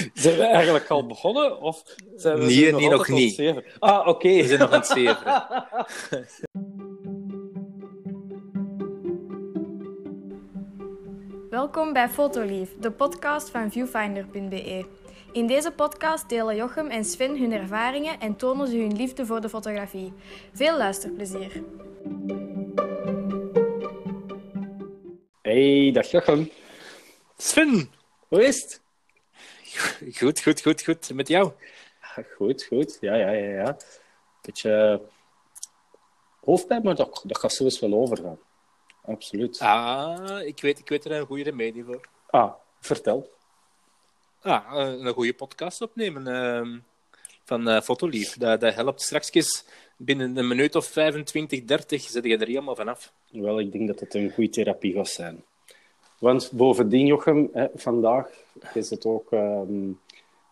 [0.14, 1.60] Zijn we eigenlijk al begonnen?
[1.60, 1.82] Of
[2.16, 3.34] zijn we Nee, nog nee, nog niet.
[3.34, 3.64] zeven?
[3.78, 4.28] Ah, oké.
[4.28, 5.44] We zijn nog aan het zeveren.
[11.50, 14.84] Welkom bij Fotolief, de podcast van viewfinder.be.
[15.32, 19.40] In deze podcast delen Jochem en Sven hun ervaringen en tonen ze hun liefde voor
[19.40, 20.12] de fotografie.
[20.52, 21.62] Veel luisterplezier.
[25.42, 26.50] Hey, dag Jochem.
[27.36, 27.90] Sven!
[28.28, 28.79] Hoe is het?
[30.18, 31.14] Goed, goed, goed, goed.
[31.14, 31.52] Met jou?
[32.36, 32.98] Goed, goed.
[33.00, 33.48] Ja, ja, ja.
[33.48, 33.76] ja.
[34.42, 35.00] Beetje
[36.40, 38.38] hoofdpijn, maar dat, dat gaat zelfs wel overgaan.
[39.04, 39.60] Absoluut.
[39.60, 42.00] Ah, ik weet, ik weet er een goede remedie voor.
[42.26, 43.30] Ah, vertel.
[44.40, 46.78] Ah, eh, een goede podcast opnemen ehm,
[47.44, 48.36] van eh Fotolief.
[48.36, 49.64] Dat, dat helpt straks
[49.96, 53.12] binnen een minuut of 25, 30 zet je er helemaal vanaf.
[53.30, 55.44] Wel, ik denk dat het een goede therapie gaat zijn.
[56.20, 58.28] Want bovendien, Jochem, hè, vandaag
[58.74, 59.88] is het ook ehm,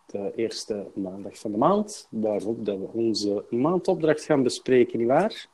[0.06, 5.46] de eerste maandag van de maand, waarop dat we onze maandopdracht gaan bespreken, nietwaar?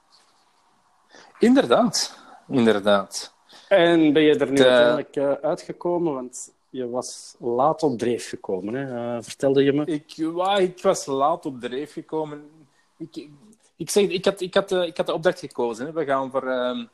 [1.39, 3.35] Inderdaad, inderdaad.
[3.69, 6.13] En ben je er nu De- uiteindelijk eh, uitgekomen?
[6.15, 9.17] Want je was laat op dreef gekomen, hè?
[9.17, 9.85] Eh, vertelde je me?
[9.85, 12.51] Ik, wa- ik was laat op dreef gekomen.
[12.97, 13.31] Ik, ik,
[13.77, 15.87] ik, zeg, ik, had, ik, had, eh, ik had de opdracht gekozen.
[15.87, 15.93] Hè.
[15.93, 16.85] We gaan voor, ehm,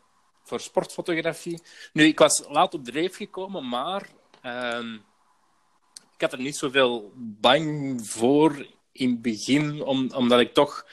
[0.43, 1.63] voor sportfotografie.
[1.93, 4.09] Nu, ik was laat op dreef gekomen, maar
[4.43, 4.95] ehm,
[6.15, 10.87] ik had er niet zoveel bang voor in het begin, om, omdat ik toch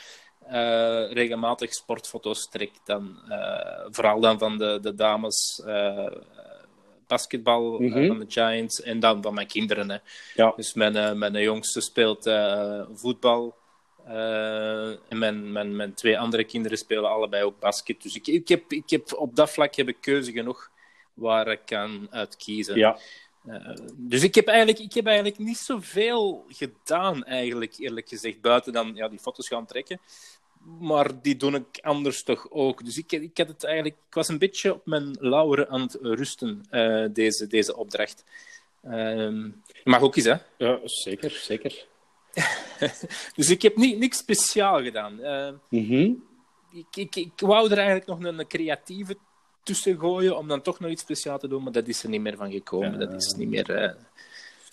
[0.45, 2.71] eh, regelmatig sportfoto's trek.
[2.85, 6.11] Dan, eh, vooral dan van de, de dames eh,
[7.07, 8.07] basketbal Mhm.
[8.07, 9.89] van de Giants en dan van mijn kinderen.
[9.89, 9.97] Hè.
[10.35, 10.53] Ja.
[10.55, 12.29] Dus mijn, mijn jongste speelt
[12.93, 13.55] voetbal.
[14.07, 18.01] Eh, en mijn, mijn, mijn twee andere kinderen spelen allebei ook basket.
[18.01, 20.69] Dus ik, ik, heb, ik heb, op dat vlak heb ik keuze genoeg
[21.13, 22.77] waar ik kan uitkiezen.
[22.77, 22.97] Ja.
[23.45, 28.41] Eh, dus ik heb, eigenlijk, ik heb eigenlijk niet zoveel gedaan, eigenlijk, eerlijk gezegd.
[28.41, 29.99] Buiten dan ja, die foto's gaan trekken.
[30.79, 32.85] Maar die doe ik anders toch ook.
[32.85, 35.97] Dus ik, ik, had het eigenlijk, ik was een beetje op mijn lauweren aan het
[36.01, 38.23] rusten, eh, deze, deze opdracht.
[38.83, 39.49] Ehm
[39.83, 40.35] mag ook eens, hè?
[40.57, 41.85] ja, zeker, zeker.
[43.35, 45.21] Dus ik heb niet, niks speciaal gedaan.
[45.21, 46.11] Eh, Mhm.
[46.71, 49.17] ik, ik, ik wou er eigenlijk nog een, creatieve
[49.63, 52.21] tussen gooien om dan toch nog iets speciaals te doen, maar dat is er niet
[52.21, 52.91] meer van gekomen.
[52.91, 52.97] Ja.
[52.97, 53.93] Dat is niet meer, eh,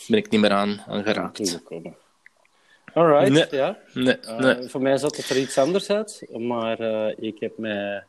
[0.08, 1.62] ben ik niet meer aan, aan geraakt.
[2.94, 3.46] Alright, Nee.
[3.50, 3.78] ja.
[3.94, 4.68] Nee, Eh, nee.
[4.68, 8.04] Voor mij zat het er iets anders uit, maar eh, ik heb mij,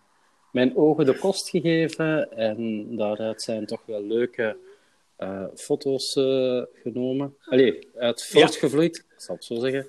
[0.51, 4.57] mijn ogen de kost gegeven en daaruit zijn toch wel leuke
[5.15, 7.35] eh, foto's eh, genomen.
[7.45, 9.87] Allee, uit voortgevloeid, ik zal het zo zeggen.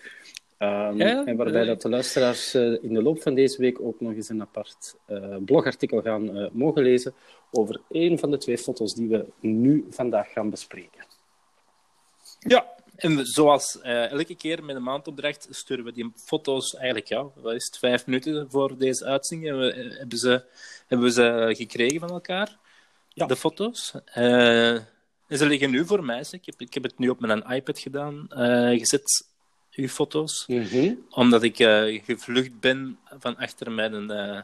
[0.58, 4.00] Ehm, Ja, en waarbij dat de luisteraars eh, in de loop van deze week ook
[4.00, 7.14] nog eens een apart eh, blogartikel gaan eh, mogen lezen
[7.50, 11.04] over één van de twee foto's die we nu vandaag gaan bespreken.
[12.38, 12.66] Ja,
[12.96, 17.64] en zoals elke keer met een maandopdracht sturen we die foto's eigenlijk, ja, wat is
[17.66, 20.44] het, vijf minuten voor deze uitzending hebben we, hebben, ze,
[20.86, 22.58] hebben we ze gekregen van elkaar,
[23.08, 23.26] Ja.
[23.26, 23.94] de foto's.
[25.26, 26.24] En ze liggen nu voor mij.
[26.30, 29.26] Ik heb, ik heb het nu op mijn iPad gedaan, eh, gezet,
[29.72, 30.48] uw foto's,
[31.10, 34.40] omdat ik eh, gevlucht ben van achter mijn, eh,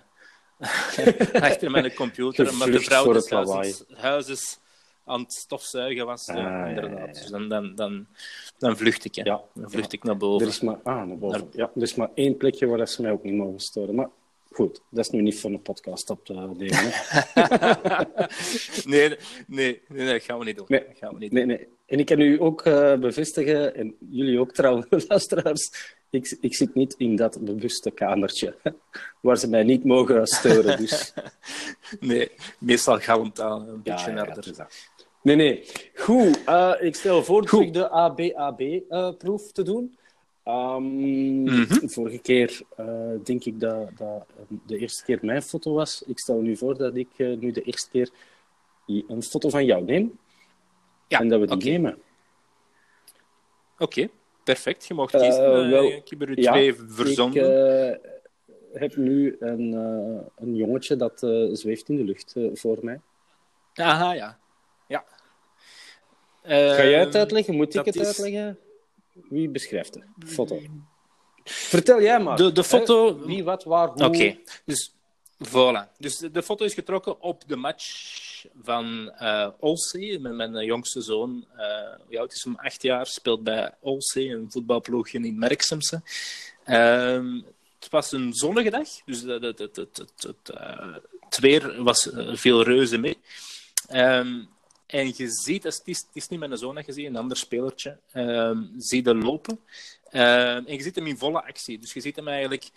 [1.49, 2.55] achter mijn computer.
[2.55, 4.59] Maar de vrouw des het huizes, huizes
[5.05, 6.27] aan het stofzuigen was.
[6.29, 6.99] Ah, ja, inderdaad.
[6.99, 7.13] ja, ja.
[7.13, 8.07] Dus dan, dan, dan,
[8.59, 9.15] dan vlucht ik.
[9.15, 9.23] Hè.
[9.23, 10.47] Ja, Dan vlucht ik naar Er boven.
[10.47, 11.49] is maar, ah, naar boven.
[11.53, 13.95] Ja, er is maar één plekje waar ze mij ook niet mogen storen.
[13.95, 14.09] Maar
[14.53, 16.57] goed, dat is nu niet voor een podcast op te nemen.
[18.85, 20.67] nee, nee, nee, nee, dat gaan we niet doen.
[20.69, 20.85] Nee.
[20.87, 21.69] Dat gaan we niet Nee, nee.
[21.87, 26.75] En ik kan u ook eh, bevestigen, en jullie ook trouwens, luisteraars, ik, ik zit
[26.75, 28.55] niet in dat bewuste kamertje
[29.23, 30.79] waar ze mij niet mogen storen.
[30.79, 31.13] Dus.
[32.01, 34.57] Nee, meestal galmt dat een Ja, beetje ja, ja, harder.
[34.57, 34.75] dat.
[35.23, 35.65] Nee, nee.
[35.95, 37.49] Goed, eh, ik stel voor Goed.
[37.49, 39.97] terug de ABAB-proef te doen.
[40.45, 41.89] Ehm, Mhm.
[41.89, 44.27] Vorige keer eh, denk ik dat, dat
[44.67, 46.03] de eerste keer mijn foto was.
[46.07, 48.11] Ik stel nu voor dat ik eh, nu de eerste keer
[48.87, 50.19] een foto van jou neem.
[51.09, 51.65] Ja, en dat we die oké.
[51.69, 51.99] nemen.
[53.79, 54.09] Oké,
[54.45, 54.87] perfect.
[54.87, 55.45] Je mag kiezen.
[55.45, 57.95] Eh, wel, ik heb er ja, twee verzonden.
[58.73, 59.73] Ik heb nu een,
[60.37, 61.19] een jongetje dat
[61.53, 63.01] zweeft in de lucht voor mij.
[63.75, 64.39] Aha, ja.
[64.89, 65.05] ja.
[66.43, 67.55] Ga jij het Ehm, uitleggen?
[67.55, 68.59] Moet ik het is- uitleggen?
[69.13, 70.61] Wie beschrijft de foto?
[71.45, 72.37] Vertel jij maar.
[72.37, 72.67] De, de hè?
[72.67, 73.19] foto...
[73.19, 74.05] Wie, wat, waar, hoe.
[74.05, 74.93] Oké, dus
[75.49, 75.97] voilà.
[75.99, 78.21] Dus de, de foto is getrokken op de match
[78.63, 81.47] van eh Olsey, met mijn eh, jongste zoon.
[81.57, 82.57] eh hoe oud is hem?
[82.57, 86.03] Acht jaar, speelt bij Olsey, een voetbalploegje in Merksemse.
[86.65, 87.41] Ehm,
[87.79, 91.83] het was een zonnige dag, dus het, het, het, het, het, het, eh, het weer
[91.83, 93.19] was veel reuze mee.
[93.89, 94.43] Ehm,
[94.93, 97.37] En je ziet, het is, het is niet mijn zoon dat je ziet, een ander
[97.37, 99.61] spelertje, ehm, zie je lopen.
[100.11, 101.79] Ehm, en je ziet hem in volle actie.
[101.79, 102.71] Dus je ziet hem eigenlijk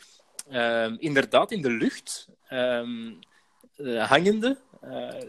[0.49, 4.57] ehm, inderdaad in de lucht, eh, hangende.
[4.81, 5.23] eh,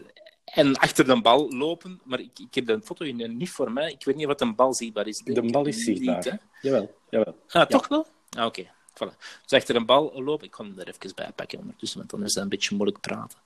[0.45, 1.99] en achter de bal lopen.
[2.03, 3.91] Maar ik, ik heb de foto niet voor mij.
[3.91, 5.17] Ik weet niet wat een bal zichtbaar is.
[5.17, 6.39] De bal is zichtbaar.
[6.61, 7.37] Jawel, jawel.
[7.47, 8.07] Ah, toch wel?
[8.29, 8.63] Ah, oké.
[8.93, 9.17] Voilà.
[9.45, 10.45] Dus achter een bal lopen.
[10.45, 13.01] Ik kan hem er even bij pakken ondertussen, want anders is dat een beetje moeilijk
[13.01, 13.39] praten.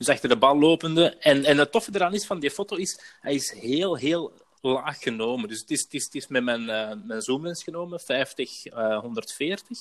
[0.00, 1.16] Dus achter de bal lopende.
[1.18, 4.98] En, en het toffe eraan is van die foto is, hij is heel, heel laag
[4.98, 5.48] genomen.
[5.48, 8.98] Dus het is, het is, het is met mijn, eh, mijn zoomlens genomen, 50, eh
[8.98, 9.78] 140.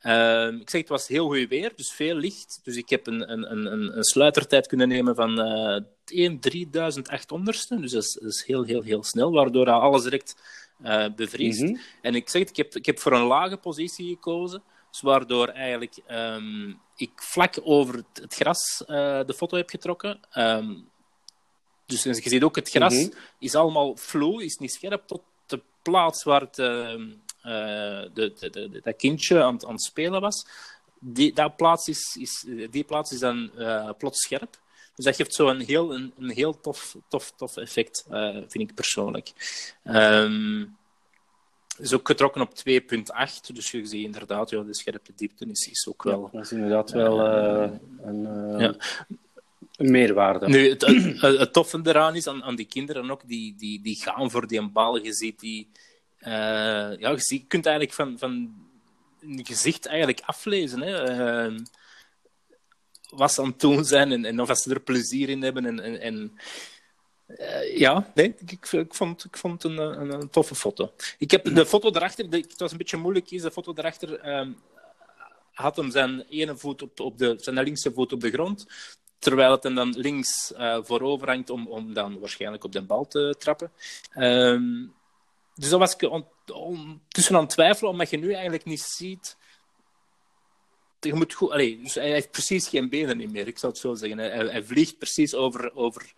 [0.00, 2.60] Ehm, ik zeg, het was heel goed weer, dus veel licht.
[2.62, 7.80] Dus ik heb een, een, een, een sluitertijd kunnen nemen van eh 1 3800ste.
[7.80, 10.36] Dus dat is, dat is heel, heel, heel snel, waardoor alles direct
[10.82, 11.62] eh, bevriest.
[11.62, 11.76] Mhm.
[12.02, 14.62] En ik zeg, het, ik heb, ik heb voor een lage positie gekozen.
[14.92, 20.20] Dus waardoor eigenlijk ehm, ik vlak over het, het gras eh, de foto heb getrokken.
[20.30, 20.74] Ehm,
[21.86, 23.12] dus je ziet ook, het gras Mhm.
[23.38, 27.10] is allemaal flow, is niet scherp tot de plaats waar het, ehm,
[27.42, 27.52] eh,
[28.14, 30.46] de, de, de, dat kindje aan, het- aan het spelen was.
[31.00, 34.60] Die, dat plaats is, is, die plaats is dan eh, plots scherp.
[34.94, 38.04] Dus dat geeft zo een heel, een, een heel tof, tof, tof effect,
[38.48, 39.32] vind ik persoonlijk.
[41.78, 42.54] Is ook getrokken op 2.8,
[43.52, 46.28] dus je ziet inderdaad, ja, de scherpe diepte is, is ook wel...
[46.32, 47.70] Dat is inderdaad wel eh,
[48.02, 48.74] een, eh, Ja.
[49.76, 50.48] een meerwaarde.
[50.48, 53.96] Nu, het, het, het toffe eraan is aan, aan die kinderen ook, die, die, die
[54.02, 54.98] gaan voor die bal.
[55.04, 55.68] Je ziet die...
[56.18, 56.32] eh,
[56.98, 58.54] ja, je, ziet, je kunt eigenlijk van, van
[59.20, 60.80] een gezicht eigenlijk aflezen.
[60.80, 60.96] Hè?
[60.96, 61.58] eh,
[63.10, 65.66] wat ze aan het doen zijn en, en of ze er plezier in hebben.
[65.66, 66.32] En, en,
[67.36, 69.78] eh, ja, nee, ik, vond, ik vond het een,
[70.12, 70.92] een, toffe foto.
[71.18, 74.50] Ik heb de foto daarachter, het was een beetje moeilijk kiezen, de foto daarachter ehm,
[75.52, 78.66] had hem zijn ene voet op, op de, zijn linkse voet op de grond,
[79.18, 83.06] terwijl het hem dan links eh voorover hangt om, om dan waarschijnlijk op de bal
[83.06, 83.72] te trappen.
[84.12, 84.86] Ehm,
[85.54, 86.10] dus dat was ik
[86.52, 89.36] on, tussen aan het twijfelen, omdat je nu eigenlijk niet ziet
[91.06, 93.94] je moet goed, allee, dus hij heeft precies geen benen meer, ik zou het zo
[93.94, 94.18] zeggen.
[94.18, 96.12] Hij, hij vliegt precies over, over,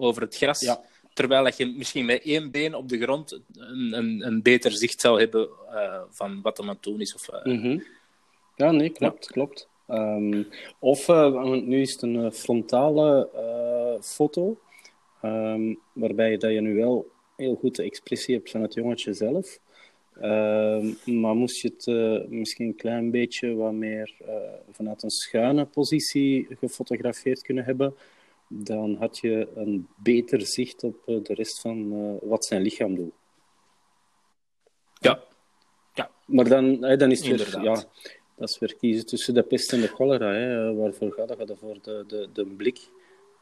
[0.00, 0.60] over het gras.
[0.60, 0.80] Ja.
[1.12, 5.00] Terwijl dat je misschien met één been op de grond een, een, een beter zicht
[5.00, 7.14] zou hebben eh, van wat er aan het doen is.
[7.14, 7.78] Of, eh, Mhm.
[8.56, 9.68] Ja, nee, klopt, klopt.
[9.86, 10.42] Ehm,
[10.78, 13.28] of, eh, want nu is het een frontale
[14.02, 14.58] foto,
[15.22, 19.58] ehm, waarbij dat je nu wel heel goed de expressie hebt van het jongetje zelf.
[20.20, 24.14] Ehm, maar moest je het misschien een klein beetje wat meer
[24.70, 27.94] vanuit een schuine positie gefotografeerd kunnen hebben,
[28.52, 32.94] dan had je een beter zicht op eh, de rest van eh, wat zijn lichaam
[32.94, 33.12] doet.
[35.92, 36.10] ja.
[36.26, 37.84] Maar dan, hè, dan is het weer, ja,
[38.36, 40.32] dat is weer kiezen tussen de pest en de cholera.
[40.32, 40.74] Hè.
[40.74, 41.36] Waarvoor ga je?
[41.36, 42.88] Ga je voor de, de, de blik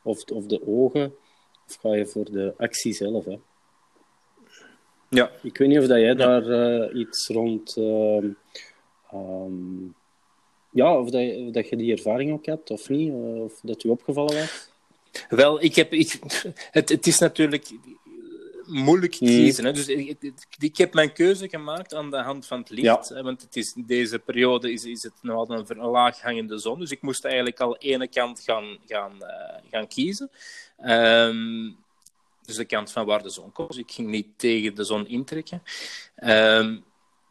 [0.02, 1.14] of, of de ogen?
[1.68, 3.24] Of ga je voor de actie zelf?
[3.24, 3.38] Hè?
[5.08, 5.30] Ja.
[5.42, 7.76] Ik weet niet of dat jij daar eh, iets rond...
[7.76, 8.30] ehm,
[9.10, 9.84] ehm,
[10.70, 13.12] ja, of dat, of dat je die ervaring ook hebt of niet.
[13.12, 14.76] Of dat u opgevallen was.
[15.28, 16.18] Wel, ik heb, ik,
[16.70, 17.70] het, het is natuurlijk
[18.68, 19.28] moeilijk Hmm.
[19.28, 19.64] kiezen.
[19.64, 19.72] Hè?
[19.72, 19.88] Dus
[20.58, 23.08] ik, heb mijn keuze gemaakt aan de hand van het licht.
[23.08, 23.22] Ja.
[23.22, 26.78] Want het is, deze periode is, is het nog altijd een een laaghangende zon.
[26.78, 30.30] Dus ik moest eigenlijk al ene kant gaan, gaan, eh, gaan kiezen.
[30.76, 31.70] Ehm,
[32.44, 33.68] dus de kant van waar de zon komt.
[33.68, 35.62] Dus ik ging niet tegen de zon intrekken.
[36.14, 36.76] Ehm,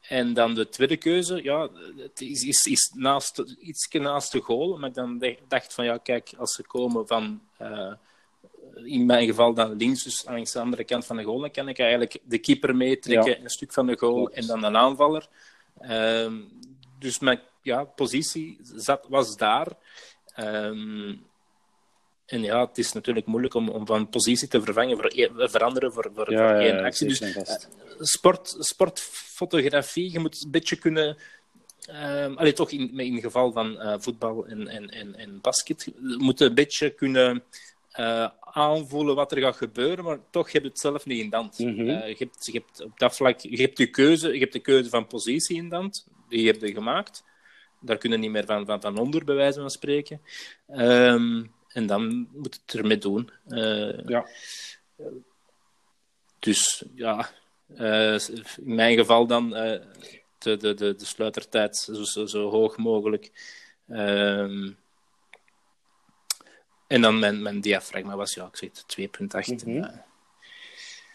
[0.07, 4.77] en dan de tweede keuze, ja, het is, is, is naast, iets naast de goal.
[4.77, 7.93] Maar ik dan dacht van, ja, kijk, als ze komen van, eh,
[8.83, 11.67] in mijn geval dan links, dus langs de andere kant van de goal, dan kan
[11.69, 13.43] ik eigenlijk de keeper meetrekken, Ja.
[13.43, 15.27] een stuk van de goal, en dan een aanvaller.
[15.79, 16.33] Ehm,
[16.99, 19.67] dus mijn ja, positie zat, was daar.
[20.33, 21.15] Ehm,
[22.27, 25.93] en ja, het is natuurlijk moeilijk om, om van positie te vervangen voor, één- veranderen
[25.93, 27.07] voor, voor, voor één actie.
[27.07, 27.69] Dus vast.
[27.99, 31.17] sport, sportfotografie, je moet een beetje kunnen.
[32.35, 36.15] allee, toch in, in het geval van eh, voetbal en, en, en, en basket, je
[36.17, 37.43] moet een beetje kunnen
[37.91, 41.35] eh, aanvoelen wat er gaat gebeuren, maar toch heb je het zelf niet in de
[41.35, 41.59] hand.
[41.59, 41.89] Mhm.
[41.89, 44.59] Eh, je, hebt, je hebt op dat vlak je hebt je keuze, je hebt de
[44.59, 47.23] keuze van positie in de hand, die heb je gemaakt.
[47.79, 50.21] Daar kunnen niet meer van, van, van onder, bij wijze van spreken.
[50.67, 51.43] Ehm,
[51.77, 53.29] en dan moet het ermee doen.
[53.47, 54.27] Eh, Ja.
[56.39, 57.29] dus ja,
[57.75, 58.43] eh, in
[58.75, 59.81] mijn geval dan eh,
[60.37, 63.31] de, de, de, de sluitertijd zo, zo, zo hoog mogelijk.
[63.87, 64.71] Ehm,
[66.87, 69.65] en dan mijn, mijn diafragma was, ja, ik zeg het, 2,8.
[69.65, 69.95] Mhm.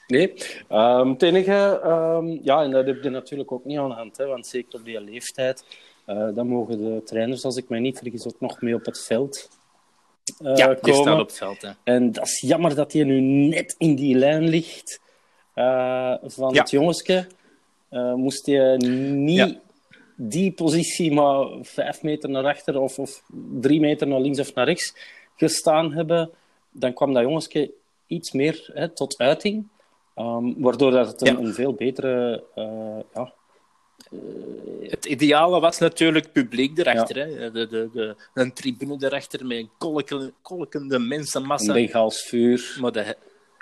[0.06, 0.34] Nee,
[0.68, 4.16] Ehm, het enige, ehm, ja, en dat heb je natuurlijk ook niet aan de hand,
[4.16, 5.64] hè, want zeker op die leeftijd,
[6.06, 9.60] dan mogen de trainers, als ik mij niet vergis, ook nog mee op het veld.
[10.42, 11.62] Uh, ja, die staat op het veld.
[11.62, 11.70] Hè.
[11.84, 15.00] En dat is jammer dat hij nu net in die lijn ligt
[15.54, 16.60] uh, van Ja.
[16.60, 17.26] het jongensje.
[17.90, 19.60] Uh, moest hij niet Ja.
[20.16, 23.22] die positie maar vijf meter naar achter of, of
[23.60, 24.94] drie meter naar links of naar rechts
[25.36, 26.30] gestaan hebben,
[26.70, 27.70] dan kwam dat jongensje
[28.06, 29.68] iets meer hè, tot uiting.
[30.16, 31.42] Um, waardoor dat het een, Ja.
[31.42, 32.44] een veel betere
[33.14, 33.32] ja,
[34.82, 37.16] Het ideale was natuurlijk publiek erachter.
[37.16, 37.50] Hè?
[37.50, 41.72] De, de, de, een tribune erachter met een kolkende, kolkende een mensenmassa.
[41.72, 42.76] Bengaals vuur.
[42.80, 43.16] Maar de,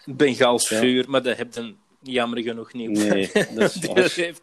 [0.05, 0.79] Bengaals Ja.
[0.79, 2.91] vuur, maar dat heb je jammer genoeg niet.
[2.91, 4.39] Nee, dat is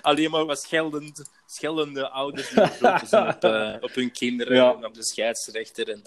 [0.00, 2.64] alleen maar wat scheldend, scheldende ouders die
[3.06, 4.74] zijn op, eh, op hun kinderen Ja.
[4.74, 5.88] en op de scheidsrechter.
[5.90, 6.02] En,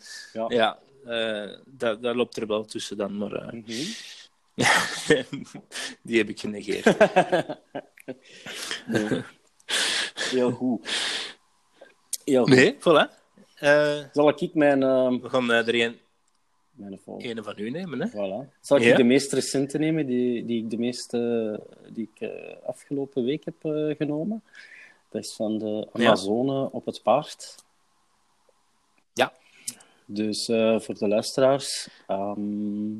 [0.49, 0.79] Ja.
[1.05, 3.63] eh, dat, dat loopt er wel tussen dan, maar eh, Mhm.
[6.03, 6.97] die heb ik genegeerd.
[8.87, 9.23] Nee.
[10.31, 10.89] Heel goed.
[12.25, 12.55] Heel goed.
[12.55, 13.19] Nee, voilà.
[13.55, 15.99] Eh, Zal ik mijn, ehm we gaan eh, er een,
[16.71, 18.01] mijn volgende een van u nemen.
[18.01, 18.07] Hè?
[18.09, 18.59] Voilà.
[18.61, 18.95] Zal ik Ja?
[18.95, 21.59] de meest recente nemen, die, die ik de meeste
[21.89, 24.43] die ik eh, afgelopen week heb eh, genomen?
[25.09, 27.55] Dat is van de Amazone op het paard.
[29.13, 29.33] Ja.
[30.05, 32.93] Dus eh, voor de luisteraars, ehm,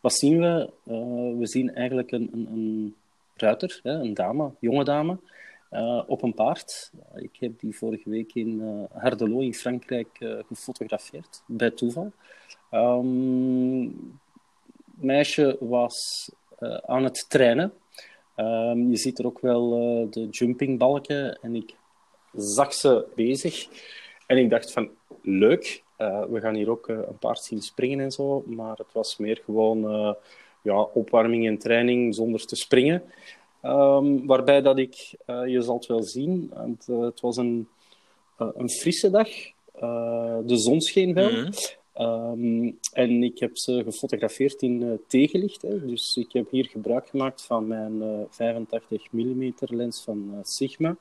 [0.00, 0.70] wat zien we?
[0.86, 2.94] Eh, we zien eigenlijk een, een, een
[3.36, 5.18] ruiter, hè, een dame, jonge dame,
[5.70, 6.92] eh, op een paard.
[7.14, 12.12] Ik heb die vorige week in Hardelot in Frankrijk eh, gefotografeerd, bij toeval.
[12.70, 13.88] Ehm,
[14.94, 16.30] meisje was
[16.86, 17.72] aan het trainen.
[18.34, 19.70] Ehm, je ziet er ook wel
[20.10, 21.74] de jumpingbalken en ik
[22.32, 23.68] zag ze bezig.
[24.26, 24.90] En ik dacht van,
[25.22, 25.82] leuk,
[26.28, 28.42] we gaan hier ook een paard zien springen en zo.
[28.46, 30.16] Maar het was meer gewoon
[30.62, 33.02] ja, opwarming en training zonder te springen.
[33.60, 37.68] Ehm, waarbij dat ik, eh, je zal het wel zien, want, eh, het was een,
[38.36, 39.28] eh, een frisse dag.
[40.46, 41.30] De zon scheen wel.
[41.30, 41.52] Mhm.
[41.92, 45.62] Ehm, en ik heb ze gefotografeerd in tegenlicht.
[45.62, 45.86] Hè.
[45.86, 50.96] Dus ik heb hier gebruik gemaakt van mijn eh 85 mm lens van Sigma.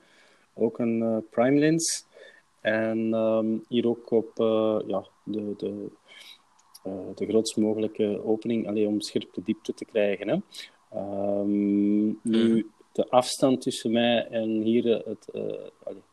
[0.54, 2.06] Ook een prime lens.
[2.62, 4.32] En ehm, hier ook op
[4.88, 5.88] ja, de, de,
[7.16, 10.28] de grootst mogelijke opening, alleen om scherpe diepte te krijgen.
[10.28, 10.38] Hè.
[10.90, 15.42] Ehm, nu, de afstand tussen mij en hier eh, het, eh,
[15.84, 16.04] allee,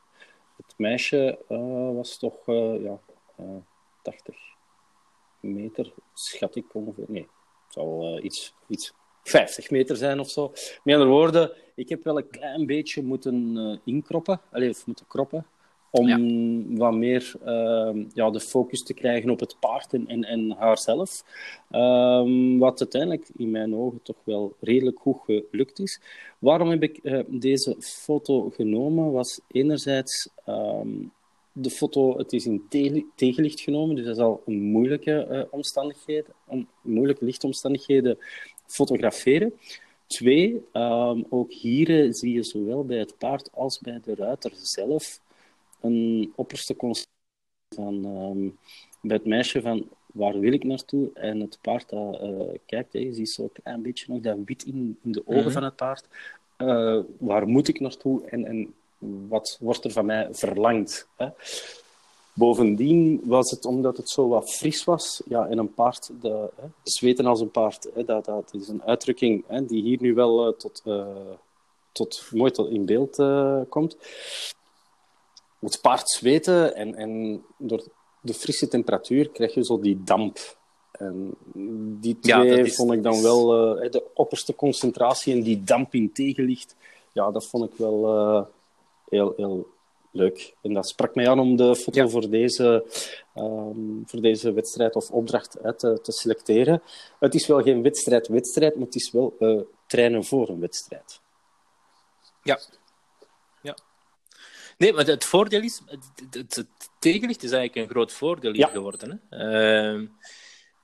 [0.56, 2.47] het meisje eh, was toch
[2.80, 3.00] ja,
[3.37, 3.56] eh,
[4.02, 4.37] 80
[5.40, 7.04] meter, schat ik ongeveer.
[7.09, 7.28] Nee,
[7.64, 8.92] het zal iets, iets
[9.23, 10.49] 50 meter zijn of zo.
[10.83, 15.47] Met andere woorden, ik heb wel een klein beetje moeten inkroppen, of moeten kroppen,
[15.99, 20.50] om wat meer ehm, ja, de focus te krijgen op het paard en, en, en
[20.50, 21.25] haarzelf.
[21.71, 26.00] Ehm, wat uiteindelijk in mijn ogen toch wel redelijk goed gelukt is.
[26.38, 29.12] Waarom heb ik eh, deze foto genomen?
[29.12, 30.88] Was enerzijds ehm,
[31.53, 35.43] de foto, het is in te- tegenlicht genomen, dus dat is al een moeilijke eh,
[35.50, 38.19] omstandigheden, om, moeilijke lichtomstandigheden
[38.67, 39.53] fotograferen.
[40.07, 40.65] Twee,
[41.29, 45.21] ook hier eh, zie je zowel bij het paard als bij de ruiter zelf
[45.80, 47.14] een opperste concentratie
[47.75, 48.49] van ehm,
[49.00, 52.30] bij het meisje van waar wil ik naartoe en het paard dat eh,
[52.66, 55.50] kijkt, je ziet zo een klein beetje nog dat wit in, in de ogen Mhm.
[55.52, 56.04] van het paard.
[56.56, 58.75] Eh, waar moet ik naartoe en, en
[59.28, 61.09] wat wordt er van mij verlangd?
[61.16, 61.28] Hè?
[62.35, 66.66] Bovendien was het omdat het zo wat fris was, ja, en een paard, de, hè,
[66.83, 70.47] zweten als een paard, hè, dat, dat is een uitdrukking hè, die hier nu wel
[70.47, 70.83] eh, tot,
[71.92, 73.16] tot, mooi tot in beeld
[73.68, 73.97] komt.
[75.61, 77.85] Het paard zweten en, en door
[78.21, 80.39] de frisse temperatuur krijg je zo die damp.
[80.93, 81.35] En
[82.01, 86.13] die twee is- vond ik dan wel, eh, de opperste concentratie en die damp in
[86.13, 86.77] tegenlicht,
[87.13, 88.45] ja, dat vond ik wel eh,
[89.09, 89.67] heel, heel
[90.11, 90.55] leuk.
[90.63, 92.09] En dat sprak mij aan om de foto Ja.
[92.09, 92.85] voor, deze,
[93.35, 96.83] ehm, voor deze wedstrijd of opdracht uit te, te selecteren.
[97.19, 101.21] Het is wel geen wedstrijd-wedstrijd, maar het is wel eh, trainen voor een wedstrijd.
[102.43, 102.59] Ja.
[104.76, 106.04] Nee, maar het voordeel is, het,
[106.35, 106.66] het, het
[106.99, 108.68] tegenlicht is eigenlijk een groot voordeel hier Ja.
[108.68, 109.23] geworden.
[109.30, 109.38] Hè?
[109.90, 110.06] Ehm,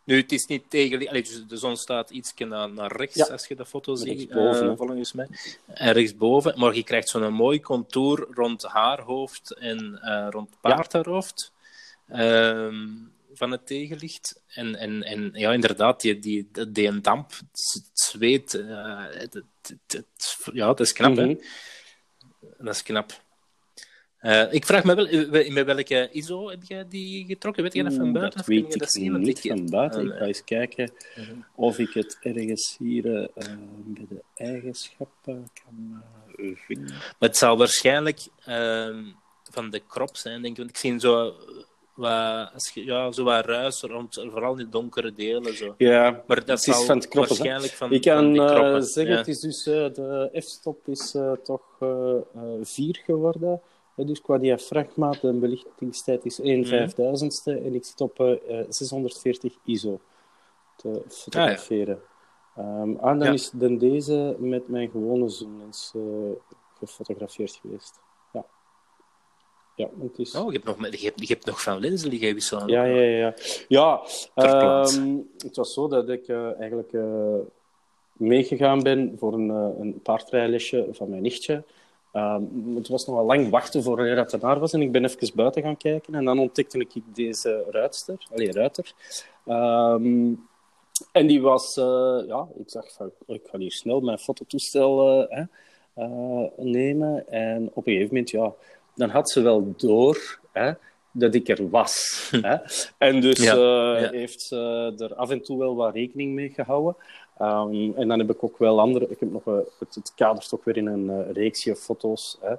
[0.05, 3.25] nu, het is niet tegenlicht, allee, dus de zon staat iets naar, naar rechts Ja.
[3.27, 4.77] als je de foto ziet, Rechtsboven, eh, hè.
[4.77, 5.29] volgens mij.
[5.67, 11.53] En rechtsboven, maar je krijgt zo'n mooi contour rond haar hoofd en eh, rond paardenhoofd.
[12.09, 12.87] Ehm,
[13.35, 14.41] van het tegenlicht.
[14.49, 19.77] En, en, en ja, inderdaad, die, die, die, die damp, het zweet, eh, het, het,
[19.87, 21.27] het- ja, dat is knap, hè?
[21.27, 21.37] Mhm.
[22.59, 23.21] Dat is knap.
[24.23, 27.63] Eh, ik vraag me wel, eh, met welke ISO heb jij die getrokken?
[27.63, 28.39] Weet je dat van Oeh, buiten?
[28.39, 30.07] Dat weet ik dat niet ik- van buiten.
[30.07, 30.91] Ik ga eens kijken
[31.55, 36.03] of ik het ergens hier eh, eh, bij de eigenschappen kan
[36.37, 36.87] eh, vinden.
[36.95, 39.03] Maar het zal waarschijnlijk ehm,
[39.51, 40.57] van de crop zijn, denk ik.
[40.59, 41.35] Want ik zie zo
[41.95, 45.57] wat, ja, zo wat ruis rond, vooral in de donkere delen.
[45.57, 45.75] Zo.
[45.79, 47.37] Ja, Maar dat is zal van het kroppen.
[47.37, 49.19] waarschijnlijk van, Ik kan die eh, zeggen, ja.
[49.19, 53.61] het is dus, eh, de f-stop is eh, toch eh, eh, 4 geworden.
[54.03, 56.69] Eh, dus qua diafragma, de belichtingstijd is 1 Mhm.
[56.69, 60.01] vijfduizendste en ik zit op eh, eh, 640 ISO
[60.77, 62.01] te fotograferen.
[62.57, 63.33] Ehm, ah, dan Ja.
[63.33, 66.03] is dan deze met mijn gewone zoomlens eh,
[66.79, 68.01] gefotografeerd geweest.
[68.33, 68.45] Ja.
[69.77, 70.35] Ja, het is...
[70.35, 72.69] Oh, je hebt, nog, je, hebt, je hebt nog van lenzen liggen wisselen.
[72.69, 73.35] Ja, ja, ja.
[73.69, 74.03] Ja,
[74.35, 77.35] ehm, het was zo dat ik eh, eigenlijk eh,
[78.13, 81.65] meegegaan ben voor een, eh, een paardrijlesje van mijn nichtje.
[82.13, 82.43] Ehm,
[82.75, 85.63] het was nogal lang wachten voor hij dat ernaar was en ik ben even buiten
[85.63, 88.93] gaan kijken en dan ontdekte ik deze ruitster, allee, ruiter.
[89.47, 90.33] Ehm,
[91.13, 95.45] en die was, eh, ja, ik van, ik ga hier snel mijn fototoestel eh,
[95.95, 97.29] eh, nemen.
[97.29, 98.53] En op een gegeven moment, ja,
[98.95, 100.41] dan had ze wel door
[101.13, 102.29] dat ik er was.
[102.43, 102.57] hè.
[102.99, 103.55] En dus Ja,
[103.99, 104.11] ja.
[104.11, 106.97] heeft ze er af en toe wel wat rekening mee gehouden.
[107.43, 109.07] Ehm, en dan heb ik ook wel andere...
[109.09, 112.55] Ik heb nog, eh, het, het kadert ook weer in een eh, reeksje foto's, hè,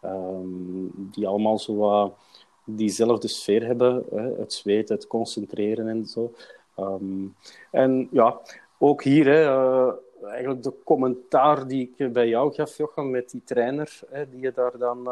[0.00, 2.12] ehm, die allemaal zo wat
[2.64, 4.04] diezelfde sfeer hebben.
[4.10, 6.32] Hè, het zweet, het concentreren en zo.
[6.76, 7.26] Ehm,
[7.70, 8.40] en ja,
[8.78, 9.92] ook hier, hè, eh,
[10.30, 14.52] eigenlijk de commentaar die ik bij jou gaf, Jochem, met die trainer, hè, die je
[14.52, 15.08] daar dan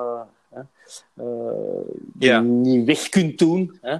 [2.62, 3.78] niet weg kunt doen.
[3.80, 3.96] Hè.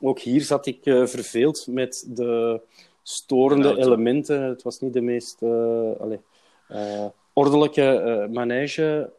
[0.00, 2.60] Ook hier zat ik verveeld met de
[3.02, 4.42] storende elementen.
[4.42, 6.18] Het was niet de meest eh, allee,
[6.68, 9.10] eh, ordelijke eh, manege.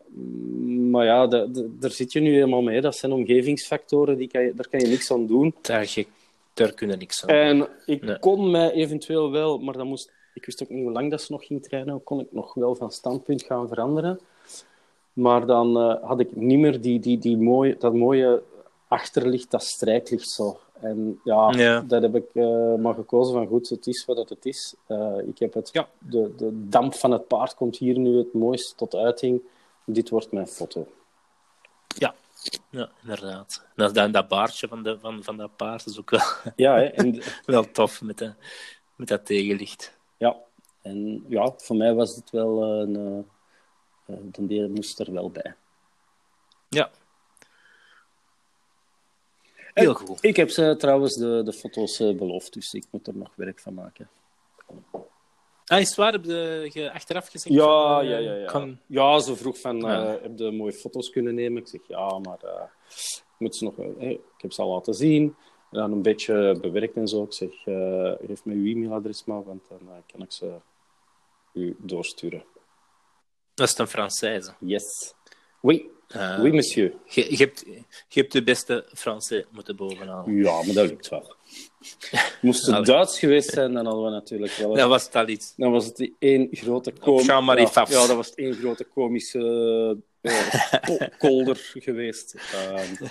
[0.90, 2.82] Maar ja, de- de- daar zit je nu helemaal mee.
[2.82, 5.56] Dat zijn omgevingsfactoren, die kan je, daar kan je niks aan doen.
[5.62, 5.94] Daar,
[6.54, 7.30] daar kunnen niks aan.
[7.30, 8.20] En ik Nee.
[8.20, 11.32] kon mij eventueel wel, maar dan moest, ik wist ook niet hoe lang dat ze
[11.32, 14.20] nog ging trainen, kon ik nog wel van standpunt gaan veranderen.
[15.14, 18.42] Maar dan had ik niet meer die, die, die mooie, dat mooie
[18.88, 20.58] achterlicht, dat strijklicht zo.
[20.84, 21.82] En ja, Ja.
[21.82, 24.76] dat heb ik eh, maar gekozen van goed, het is wat het, het is.
[24.88, 25.88] Eh, ik heb het, Ja.
[26.00, 29.42] de, de damp van het paard komt hier nu het mooiste tot uiting.
[29.86, 30.88] Dit wordt mijn foto.
[31.88, 32.16] Ja.
[32.70, 33.66] ja, inderdaad.
[33.76, 36.22] Dat, dat, dat baardje van, de, van, van dat paard is ook wel,
[36.56, 38.34] Ja, hè, en, wel tof met, de,
[38.96, 39.98] met dat tegenlicht.
[40.18, 40.36] ja.
[40.82, 42.96] en ja, voor mij was dit wel een...
[42.96, 45.56] eh, eh, de deel moest er wel bij.
[46.70, 46.90] Ja.
[49.74, 50.24] Heel goed.
[50.24, 53.60] Ik heb ze trouwens de, de foto's eh, beloofd, dus ik moet er nog werk
[53.60, 54.10] van maken.
[55.66, 56.12] Ah, is het waar?
[56.14, 57.56] Heb je, achteraf gezegd?
[57.56, 57.64] Ja,
[57.96, 58.34] van, eh, ja, ja.
[58.34, 60.16] Ja, kan- ja ze vroeg van, Ja.
[60.16, 61.62] eh, heb je mooie foto's kunnen nemen?
[61.62, 62.64] Ik zeg, ja, maar eh,
[63.10, 63.76] ik moet ze nog...
[63.76, 65.24] wel- eh, ik heb ze al laten zien.
[65.72, 67.24] En dan een beetje bewerkt en zo.
[67.24, 70.54] Ik zeg, eh, geef me uw e-mailadres maar, want dan eh, kan ik ze
[71.54, 72.44] u doorsturen.
[73.54, 74.58] Dat is een Française.
[74.60, 75.14] Yes.
[75.62, 76.40] Oui, Ah.
[76.42, 76.94] oui, monsieur.
[77.06, 77.66] Je, je, hebt,
[78.08, 80.36] je hebt de beste Français moeten bovenhalen.
[80.36, 81.36] Ja, maar dat lukt wel.
[82.42, 82.86] Moest het.
[82.86, 84.74] Duits geweest zijn, dan hadden we natuurlijk wel...
[84.74, 85.54] Dat was het al iets.
[85.58, 87.32] Dan was het één grote komische...
[87.32, 92.36] Jean-Marie ja, ja, dat was het één grote komische eh, ko- kolder geweest.
[92.54, 93.06] Ehm,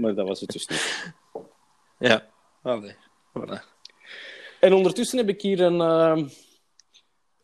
[0.00, 1.12] maar dat was het dus niet.
[1.98, 2.30] Ja.
[2.62, 2.94] Allee.
[3.38, 3.62] Voilà.
[4.60, 6.28] En ondertussen heb ik hier een ehm,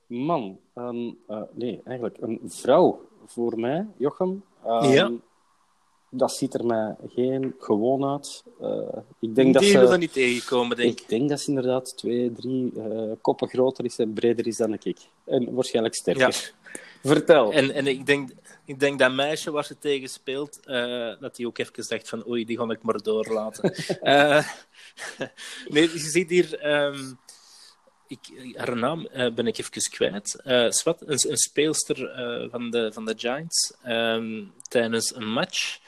[0.06, 4.44] man, een, eh, nee, eigenlijk een vrouw voor mij, Jochem.
[4.64, 5.10] Ehm, Ja.
[6.10, 8.44] Dat ziet er mij geen gewoon uit.
[8.60, 9.78] Eh, ik denk dat Die ze...
[9.78, 11.00] wil er niet tegenkomen, denk ik.
[11.00, 14.72] Ik denk dat ze inderdaad twee, drie eh, koppen groter is en breder is dan
[14.82, 14.98] ik.
[15.24, 16.52] En waarschijnlijk sterker.
[17.04, 17.52] Vertel.
[17.52, 18.30] En, en ik, denk,
[18.64, 22.28] ik denk dat meisje waar ze tegen speelt, eh, dat die ook even dacht van
[22.28, 23.72] oei, die ga ik maar doorlaten.
[25.68, 26.58] Nee, je ziet hier...
[26.58, 27.12] ehm,
[28.08, 30.40] ik, haar naam eh, ben ik even kwijt.
[30.44, 35.78] Eh, Swat, een, een speelster eh, van, de, van de Giants ehm, tijdens een match.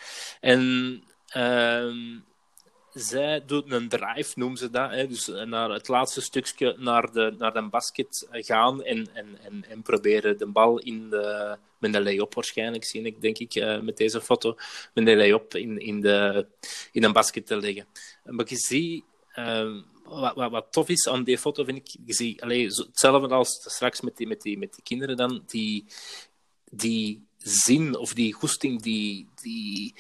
[0.41, 2.19] En ehm,
[2.93, 4.91] zij doet een drive, noemen ze dat.
[4.91, 5.07] Hè?
[5.07, 9.83] Dus naar het laatste stukje naar de, naar de basket gaan en, en, en, en
[9.83, 14.21] proberen de bal in de, met de lay-up waarschijnlijk, zie ik, denk ik, met deze
[14.21, 14.57] foto,
[14.95, 16.47] met de lay-up in, in, de,
[16.93, 17.87] in een basket te leggen.
[18.25, 19.05] Maar je ziet...
[20.11, 23.35] wat, wat, wat tof is aan die foto, vind ik, je ziet allee, zo, hetzelfde
[23.35, 25.85] als straks met die, met die, met die kinderen dan, die,
[26.71, 29.95] die zin of die goesting die, die,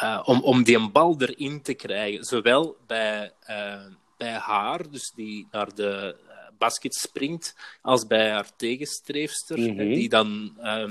[0.00, 2.24] eh, om, om die bal erin te krijgen.
[2.24, 3.86] Zowel bij, eh,
[4.16, 9.76] bij haar, dus die naar de eh, basket springt, als bij haar tegenstreefster, Mhm.
[9.76, 10.88] die dan eh,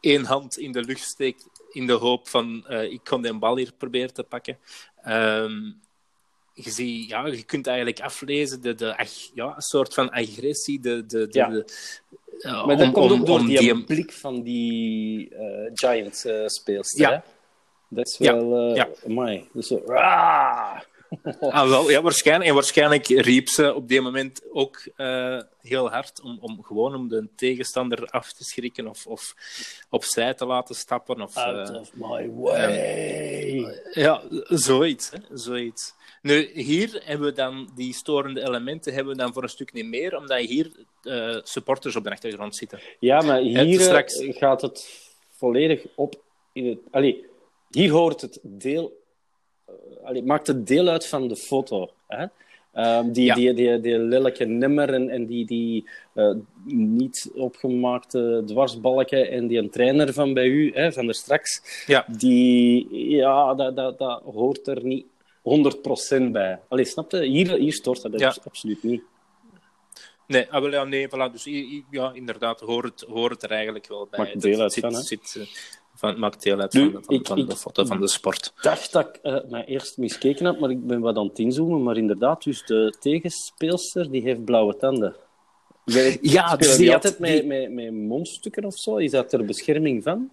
[0.00, 3.72] één hand in de lucht steekt in de hoop van ik kan die bal hier
[3.72, 4.58] proberen te pakken.
[5.02, 5.72] Ehm,
[6.64, 8.94] je, ziet, ja, je kunt eigenlijk aflezen de, de,
[9.34, 10.80] ja, een soort van agressie.
[10.80, 11.48] De, de, de, Ja.
[11.48, 11.64] de-
[12.40, 15.70] eh, maar dat om- komt om- ook door om die, die- blik van die eh,
[15.74, 17.00] Giant-speelster.
[17.00, 17.10] Ja.
[17.10, 17.18] hè?
[17.88, 18.68] Dat is Ja, wel...
[18.70, 18.88] eh ja.
[19.06, 19.48] amai.
[19.52, 19.68] Dus!
[21.40, 22.48] Ah, wel, ja, waarschijnlijk.
[22.48, 27.08] En waarschijnlijk riep ze op die moment ook eh, heel hard om, om gewoon om
[27.08, 29.34] de tegenstander af te schrikken of, of
[29.90, 31.20] opzij te laten stappen.
[31.20, 33.82] Of, Out eh, of my way.
[33.90, 35.94] ja, zoiets, hè, zoiets.
[36.22, 39.86] Nu, hier hebben we dan die storende elementen hebben we dan voor een stuk niet
[39.86, 40.70] meer, omdat hier
[41.02, 42.80] eh, supporters op de achtergrond zitten.
[42.98, 46.20] Ja, maar hier straks- gaat het volledig op
[46.52, 46.78] in het...
[46.90, 47.26] Allee,
[47.70, 48.98] hier hoort het deel...
[49.70, 51.90] eh, allee, maakt het deel uit van de foto.
[52.06, 52.26] Hè?
[52.72, 53.34] Ehm, die, Ja.
[53.34, 56.30] die, die, die lelijke nimmer en, en die, die eh,
[56.64, 62.04] niet opgemaakte dwarsbalken en die een trainer van bij u, hè, van er straks, Ja.
[62.08, 65.06] die, ja, dat, dat, dat hoort er niet
[65.42, 66.60] 100% bij.
[66.68, 67.24] Allee, snap je?
[67.24, 68.28] Hier, hier stort dat Ja.
[68.28, 69.02] dus absoluut niet.
[70.26, 71.44] Nee, ah, wel, ja, nee voilà, dus
[71.90, 74.18] ja, inderdaad, hoort hoort er eigenlijk wel bij.
[74.20, 75.00] Maakt deel uit zit, van, hè?
[75.00, 75.46] zit, eh,
[76.00, 78.52] van, maakt deel uit Nu, van, van, ik- van ik- de foto van de sport.
[78.60, 81.82] dacht dat ik eh, mij eerst miskeken had, maar ik ben wat aan het inzoomen.
[81.82, 85.16] Maar inderdaad, dus de tegenspeelster die heeft blauwe tanden.
[86.22, 88.96] Ja, dus die die altijd had- met, die- met, met mondstukken of zo?
[88.96, 90.30] Is dat ter bescherming van?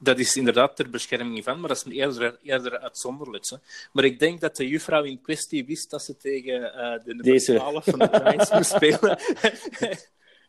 [0.00, 3.48] Dat is inderdaad ter bescherming van, maar dat is eerder, eerder uitzonderlijk.
[3.48, 3.56] Hè.
[3.92, 7.24] Maar ik denk dat de juffrouw in kwestie wist dat ze tegen eh, de nummer
[7.24, 7.54] Deze.
[7.54, 9.18] 12 van de Giants moest spelen.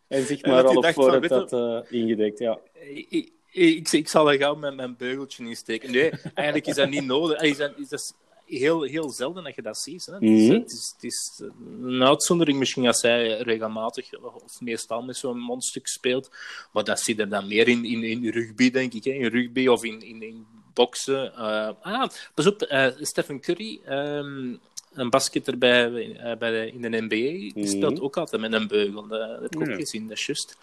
[0.07, 2.59] En zich maar dat al die op voorhand had eh, ingedekt, ja.
[2.73, 5.91] ik, ik, ik, ik zal er gauw met mijn beugeltje insteken.
[5.91, 7.41] Nee, eigenlijk is dat niet nodig.
[7.41, 10.05] Is dat, is dat heel, heel zelden dat je dat ziet.
[10.05, 10.13] Hè.
[10.13, 10.53] Het, is, Mhm.
[10.53, 11.41] het, is, het is
[11.81, 16.29] een uitzondering misschien als zij regelmatig of meestal met zo'n mondstuk speelt.
[16.73, 19.03] Maar dat zit er dan meer in, in, in rugby, denk ik.
[19.03, 19.12] Hè.
[19.12, 21.33] In rugby of in, in, in boksen.
[21.35, 23.79] Eh, ah, pas op, eh, Stephen Curry...
[23.85, 24.53] ehm,
[24.93, 27.67] een basketter bij, eh, bij de, in de NBA die Mhm.
[27.67, 29.07] speelt ook altijd met een beugel.
[29.07, 30.57] Dat, heb ik ook gezien, dat is juist.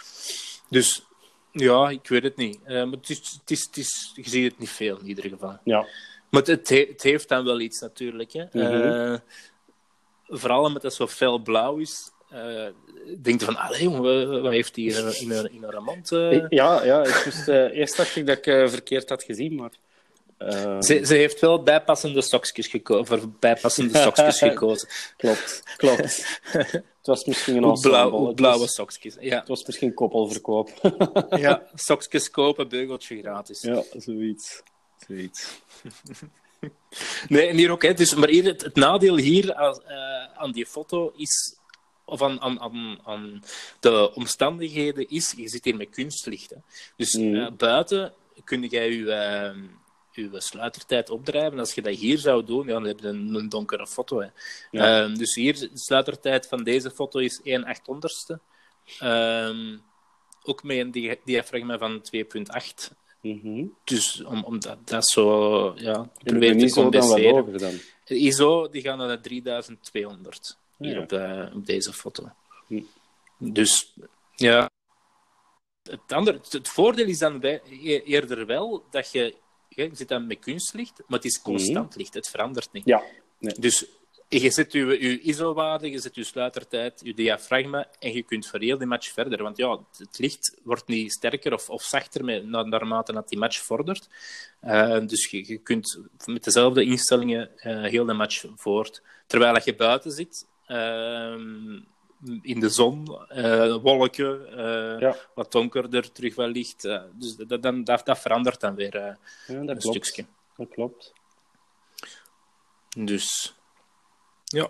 [0.71, 1.03] Dus
[1.57, 2.59] ja, ik weet het niet.
[2.65, 5.29] Eh, maar het is, het is, het is, je ziet het niet veel in ieder
[5.29, 5.59] geval.
[5.65, 5.87] Ja,
[6.31, 8.33] Maar het, het, he- het heeft dan wel iets natuurlijk.
[8.33, 8.45] Hè.
[8.53, 9.13] Mhm.
[9.13, 9.19] Eh,
[10.27, 12.11] vooral omdat het zo fel blauw is.
[12.31, 12.67] eh
[13.23, 15.63] denk je van, allee, wat, heeft hij in haar, in haar, in
[16.11, 16.47] eh?
[16.49, 19.71] ja, ja ik moest, eh, eerst dacht ik dat ik eh, verkeerd had gezien, maar...
[20.39, 23.07] eh, Ze, ze heeft wel bijpassende sokjes gekozen.
[23.07, 24.89] Voor bijpassende sokjes gekozen.
[25.17, 26.41] Klopt, klopt.
[26.53, 29.17] het was misschien een blauw, blauwe sokjes.
[29.21, 30.71] Ja, Het was misschien koppelverkoop.
[31.31, 33.61] ja sokjes kopen, beugeltje gratis.
[33.63, 34.63] ja, zoiets.
[35.07, 35.61] zoiets.
[37.29, 37.83] Nee, en hier ook.
[37.83, 37.95] Hè.
[37.95, 41.57] Dus, maar hier, het, het nadeel hier aan, eh, aan die foto is,
[42.05, 43.43] of aan, aan, aan, aan
[43.81, 46.51] de omstandigheden is, je zit hier met kunstlicht.
[46.51, 46.57] Hè.
[46.97, 47.35] Dus Mhm.
[47.35, 48.13] eh, buiten
[48.45, 49.57] kun jij je, eh,
[50.17, 51.59] je sluitertijd opdrijven.
[51.59, 54.21] Als je dat hier zou doen, ja, dan heb je een, een donkere foto.
[54.21, 54.29] Hè.
[54.71, 55.03] Ja.
[55.03, 58.39] Ehm, dus hier, de sluitertijd van deze foto is 1 800ste.
[58.99, 59.79] Ehm,
[60.43, 62.91] ook met een dia- diafragma van 2,8.
[63.21, 63.65] Mhm.
[63.85, 67.31] Dus om, om dat, dat zo ja, En proberen te dan compenseren.
[67.35, 67.75] hoger dan.
[68.05, 71.01] ISO die gaan naar de 3200 hier Ja.
[71.01, 72.33] op, de, op deze foto.
[72.67, 72.83] Hm.
[73.39, 73.93] Dus
[74.35, 74.71] ja.
[75.83, 79.35] Het, andere, het, voordeel is dan bij, e- eerder wel dat je,
[79.69, 82.85] je zit dan met kunstlicht, maar het is constant licht, het verandert niet.
[82.85, 83.03] Ja.
[83.39, 83.55] Nee.
[83.59, 83.87] Dus
[84.29, 88.61] je zet je, je ISO-waarde, je zet je sluitertijd, je diafragma en je kunt voor
[88.61, 89.43] heel die match verder.
[89.43, 93.39] Want ja, het licht wordt niet sterker of, of zachter met, na- naarmate dat die
[93.39, 94.09] match vordert.
[94.61, 99.03] Eh, dus je, je kunt met dezelfde instellingen eh, heel de match voort.
[99.27, 101.81] Terwijl dat je buiten zit, ehm,
[102.43, 105.17] in de zon, eh, wolken, eh, Ja.
[105.35, 106.85] wat donkerder, terug wat licht.
[106.85, 109.03] eh, dus dat, dan, dat, dat verandert dan weer eh,
[109.47, 109.97] Ja, een dat klopt.
[110.07, 110.25] stukje.
[110.57, 111.13] Dat klopt.
[112.97, 113.55] Dus
[114.45, 114.69] ja.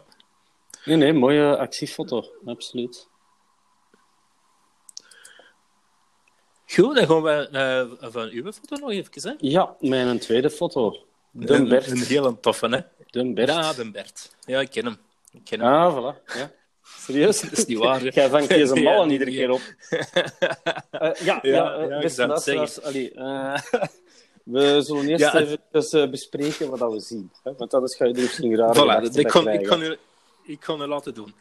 [0.84, 2.24] Nee, nee, mooie actiefoto.
[2.44, 3.08] Absoluut.
[6.66, 9.28] Goed, dan gaan we eh, van uw foto nog even.
[9.30, 9.34] Hè?
[9.38, 11.06] Ja, mijn tweede foto.
[11.30, 11.86] De Een, Bert.
[11.90, 12.80] een hele toffe, hè?
[13.10, 13.48] De Bert.
[13.48, 14.36] Ja, Bert.
[14.44, 14.96] Ja, ik ken hem.
[15.32, 15.72] Ik ken hem.
[15.72, 16.22] Ah, voilà.
[16.36, 16.50] Ja.
[16.98, 17.40] Serieus?
[17.40, 18.00] Dat is niet waar.
[18.00, 18.08] hè?
[18.12, 19.60] Jij vangt deze Ja, ballen iedere keer op.
[20.90, 23.58] Eh, ja, ja, Ja, eh, beste luisteraars, allee, eh,
[24.44, 27.30] we zullen eerst Ja, het- even dus, bespreken wat dat we zien.
[27.42, 27.52] Hè?
[27.56, 29.96] Want anders ga je er misschien raar Voilà, ik kon, ik, kon u,
[30.44, 31.34] ik kon u laten doen.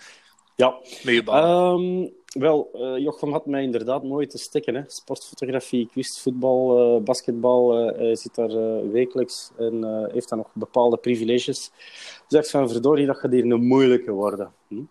[0.55, 1.35] Ja, Met je bal.
[1.35, 2.07] Ehm,
[2.41, 4.75] wel, eh, Jochem had mij inderdaad mooi te stikken.
[4.75, 4.81] Hè?
[4.87, 7.73] Sportfotografie, quiz, voetbal, eh, basketbal.
[7.89, 11.71] eh, hij zit daar eh, wekelijks en eh, heeft dan nog bepaalde privileges.
[12.27, 14.53] Dus ik van verdorie, dat gaat hier een moeilijke worden.
[14.67, 14.81] Hm?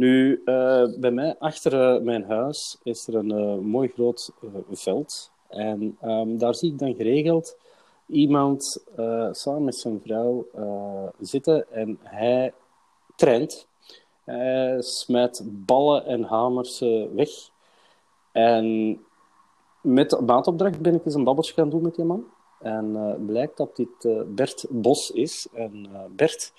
[0.00, 4.32] Nu, eh, bij mij, achter eh, mijn huis, is er een eh, mooi groot
[4.70, 5.32] veld.
[5.48, 7.56] En ehm, daar zie ik dan geregeld
[8.06, 8.84] iemand
[9.30, 10.46] samen met zijn vrouw
[11.20, 12.52] zitten en hij
[13.16, 13.66] traint.
[14.24, 16.78] Hij smijt ballen en hamers
[17.14, 17.30] weg.
[18.32, 18.98] En
[19.80, 22.24] met de maatopdracht ben ik eens een babbeltje gaan doen met die man.
[22.60, 25.48] En blijkt dat dit Bert Bos is.
[25.52, 26.52] En Bert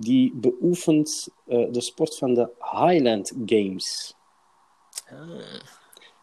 [0.00, 4.14] die beoefent de sport van de Highland Games.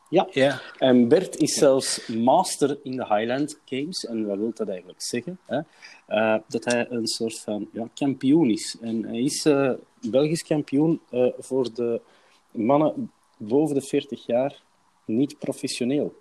[0.10, 0.62] Ja, Ja.
[0.78, 4.06] en Bert is zelfs master in de Highland Games.
[4.06, 5.40] En wat wil dat eigenlijk zeggen?
[5.46, 5.60] Hè?
[6.08, 8.78] Eh, dat hij een soort van ja, kampioen is.
[8.82, 9.72] En hij is eh,
[10.10, 12.02] Belgisch kampioen eh, voor de
[12.52, 14.62] mannen boven de 40 jaar
[15.06, 16.14] niet professioneel.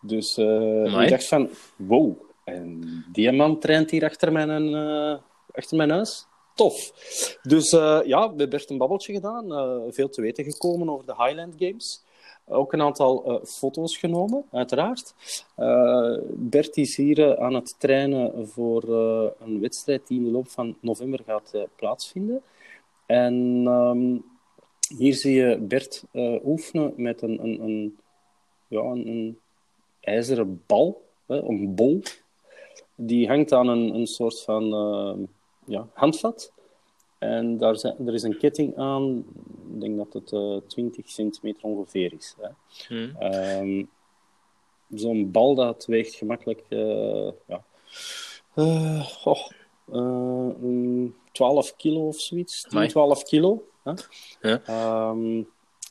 [0.00, 2.80] Dus eh, ik dacht van, wow, en
[3.12, 5.18] die man traint hier achter mijn, eh,
[5.52, 6.26] achter mijn huis.
[6.54, 6.92] Tof.
[7.42, 9.52] Dus eh, ja, we hebben een babbeltje gedaan.
[9.52, 12.02] eh, veel te weten gekomen over de Highland Games.
[12.46, 15.14] Ook een aantal eh, foto's genomen, uiteraard.
[16.28, 18.88] Bert is hier aan het trainen voor
[19.40, 22.42] een wedstrijd die in de loop van november gaat plaatsvinden.
[23.06, 24.16] En ehm,
[24.98, 26.04] hier zie je Bert
[26.44, 27.98] oefenen met een, een, een,
[28.68, 29.38] ja, een,
[30.00, 32.02] ijzeren bal, hè, een bol.
[32.94, 34.72] Die hangt aan een, een soort van
[35.64, 36.52] ja, handvat.
[37.18, 39.24] En daar zijn, er is een ketting aan.
[39.74, 42.36] Ik denk dat het eh 20 centimeter ongeveer is.
[42.40, 43.12] Hè.
[43.18, 43.84] Ehm,
[44.88, 47.64] Zo'n bal dat weegt gemakkelijk eh, ja.
[48.54, 49.08] Eh,
[49.90, 52.62] een 12 kilo of zoiets.
[52.62, 52.88] 10, Amai.
[52.88, 53.64] 12 kilo.
[53.82, 53.92] Hè?
[54.40, 54.60] Ja.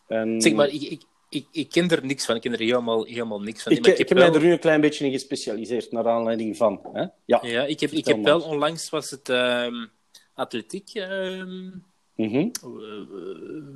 [0.08, 2.36] En Zeg maar, ik, ik, ik, ik ken er niks van.
[2.36, 3.72] Ik ken er helemaal, helemaal niks van.
[3.72, 6.80] ik, ik, heb wel- mij er nu een klein beetje in gespecialiseerd, naar aanleiding van.
[6.93, 7.06] Hè?
[7.26, 7.39] Ja.
[7.41, 9.86] Ja, ik heb, ik heb wel onlangs was het ehm,
[10.34, 11.43] atletiek eh,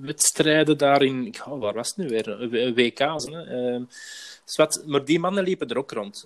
[0.02, 1.36] wedstrijden daarin.
[1.48, 2.41] Oh, waar was het nu weer?
[2.41, 3.26] Eh, WK's.
[3.26, 3.80] Hè?
[4.43, 6.26] Zwart, maar die mannen liepen er ook rond.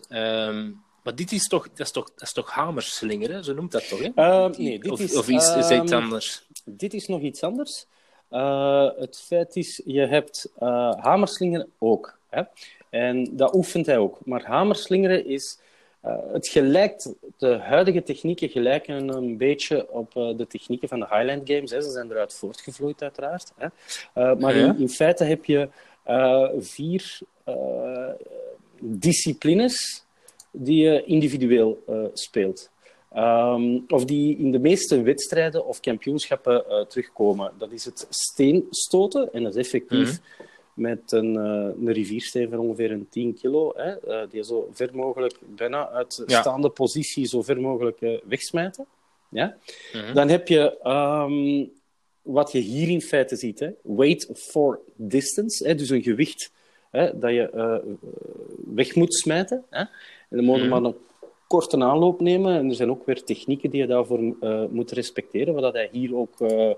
[1.03, 3.99] Maar dit is toch, dat is toch, dat is toch hamerslingeren, zo noemt dat toch?
[3.99, 4.49] Hè?
[4.49, 6.43] Nee, dit of, is, of is, is iets anders?
[6.65, 7.85] Dit is nog iets anders.
[8.31, 12.17] Eh, het feit is, je hebt eh hamerslingeren ook.
[12.29, 12.41] Hè?
[12.89, 14.19] En dat oefent hij ook.
[14.25, 15.59] Maar hamerslingeren is...
[16.01, 21.49] eh, het gelijkt, de huidige technieken gelijken een beetje op de technieken van de Highland
[21.49, 21.71] Games.
[21.71, 21.81] Hè.
[21.81, 23.51] Ze zijn eruit voortgevloeid, uiteraard.
[23.57, 23.67] Hè.
[24.35, 24.65] Maar Ja.
[24.67, 25.69] in, in feite heb je
[26.59, 27.19] vier
[28.79, 30.05] disciplines
[30.51, 32.69] die je individueel speelt.
[33.13, 37.51] Ehm, of die in de meeste wedstrijden of kampioenschappen eh, terugkomen.
[37.57, 40.19] Dat is het steenstoten, en dat is effectief
[40.73, 44.89] met een, eh, een riviersteen van ongeveer een 10 kilo, hè, eh, die zo ver
[44.93, 46.41] mogelijk, bijna uit Ja.
[46.41, 48.85] staande positie, zo ver mogelijk wegsmijten.
[49.29, 49.57] Ja?
[49.93, 50.13] Mhm.
[50.13, 51.65] Dan heb je ehm,
[52.21, 56.51] wat je hier in feite ziet, hè, weight for distance, hè, dus een gewicht
[56.91, 57.81] hè, dat je
[58.73, 59.63] weg moet smijten.
[59.69, 59.79] Hè.
[59.79, 59.89] En
[60.29, 60.67] dan Mhm.
[60.67, 60.81] maar
[61.53, 62.57] een korte aanloop nemen.
[62.57, 65.89] En er zijn ook weer technieken die je daarvoor eh, moet respecteren, wat dat hij
[65.91, 66.71] hier ook eh,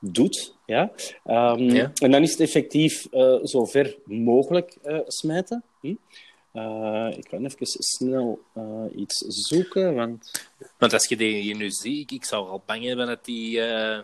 [0.00, 0.54] doet.
[0.66, 0.90] Ja?
[1.24, 1.90] Ehm, Ja.
[1.94, 5.62] En dan is het effectief eh, zo ver mogelijk eh, smijten.
[5.80, 5.94] Hm?
[6.52, 10.48] Eh, ik kan even snel eh, iets zoeken, want...
[10.78, 13.60] Want als je die hier nu ziet, ik, ik zou al bang hebben dat, die,
[13.60, 13.98] eh,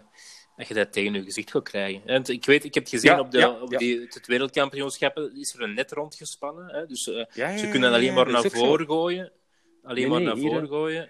[0.56, 2.02] dat je dat tegen je gezicht gaat krijgen.
[2.06, 3.78] En ik weet, ik heb gezien Ja, op, de, ja, op ja.
[3.78, 6.74] die, het wereldkampioenschappen is er een net rondgespannen.
[6.74, 6.86] Hè?
[6.86, 9.32] Dus eh, Ja, ze kunnen alleen maar naar voren gooien.
[9.84, 10.68] Alleen Nee, maar naar voren hè.
[10.68, 11.08] gooien.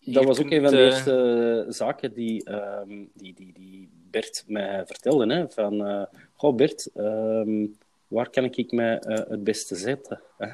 [0.00, 4.44] Dat was ook een van de eh, eerste zaken die, ehm, die, die, die Bert
[4.46, 5.34] mij vertelde.
[5.34, 5.48] Hè?
[5.48, 6.02] Van, eh,
[6.34, 7.66] goh Bert, ehm,
[8.08, 10.22] waar kan ik mij eh, het beste zetten?
[10.38, 10.46] hè?"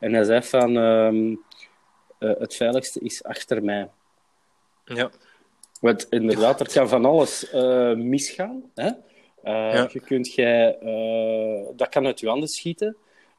[0.00, 1.34] En hij zei van, ehm,
[2.18, 3.88] eh, het veiligste is achter mij.
[4.84, 5.10] Ja.
[5.80, 8.70] Want inderdaad, er kan van alles eh, misgaan.
[8.74, 8.86] Hè?
[9.42, 9.88] Eh, Ja.
[9.92, 12.96] je kunt jij, eh, dat kan uit je handen schieten.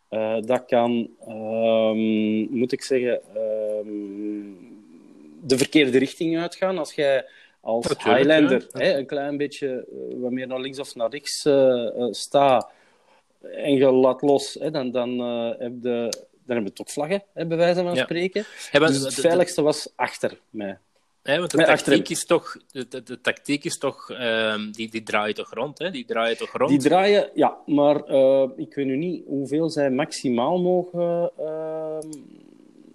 [0.10, 4.68] Eh, dat kan, ehm, moet ik zeggen, ehm,
[5.42, 6.78] de verkeerde richting uitgaan.
[6.78, 7.26] Als jij
[7.62, 8.80] als Natuurlijk, Highlander ja.
[8.80, 12.72] hè, een klein beetje eh, wat meer naar links of naar rechts eh eh, staat
[13.42, 15.20] en je laat los, hè, dan, dan,
[15.60, 16.12] heb je, dan
[16.56, 18.04] hebben we toch vlaggen, hè, bij wijze van Ja.
[18.04, 18.46] spreken.
[18.72, 20.78] Dus het de- veiligste was achter mij.
[21.30, 25.04] Hè, want de Nee, tactiek is toch, de, de, tactiek is toch ehm, die, die
[25.04, 25.92] draait toch rond, hè?
[25.92, 26.70] Die draait toch rond.
[26.70, 32.12] Die draaien, ja, maar eh, ik weet nu niet hoeveel zij maximaal mogen ehm,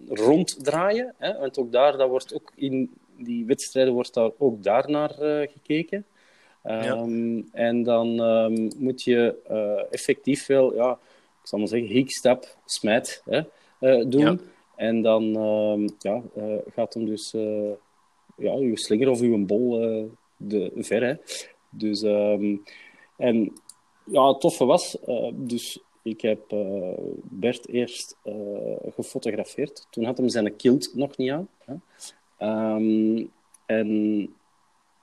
[0.08, 1.14] ronddraaien.
[1.18, 1.38] Hè?
[1.38, 5.48] Want ook daar, dat wordt ook in die wedstrijden wordt daar ook daar naar eh,
[5.52, 6.04] gekeken.
[6.62, 8.14] Ehm, En dan
[8.78, 10.90] moet je eh, effectief wel, ja,
[11.42, 13.40] ik zal maar zeggen, hikstap, smijt hè,
[14.08, 14.20] doen.
[14.20, 14.36] Ja.
[14.76, 15.22] En dan
[15.98, 16.22] ja,
[16.74, 17.34] gaat hem dus
[18.36, 20.04] ja, uw slinger of uw bol eh,
[20.36, 21.02] de, ver.
[21.02, 21.14] Hè.
[21.70, 22.56] Dus, ehm,
[23.16, 23.52] en
[24.04, 28.16] ja, het toffe was, eh, dus ik heb eh, Bert eerst
[28.94, 29.86] gefotografeerd.
[29.90, 31.48] Toen had hem zijn kilt nog niet aan.
[31.64, 31.74] Hè.
[32.36, 33.26] Ehm,
[33.66, 33.88] en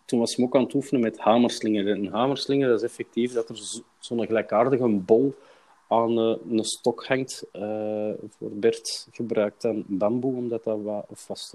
[0.06, 1.88] toen was hij ook aan het oefenen met hamerslingen.
[1.88, 5.34] En hamerslingen, dat is effectief dat er zo- zo'n gelijkaardige bol
[5.88, 7.46] aan uh, een stok hangt.
[7.54, 11.54] Uh, voor Bert gebruikt dan bamboe, omdat dat wat, of vast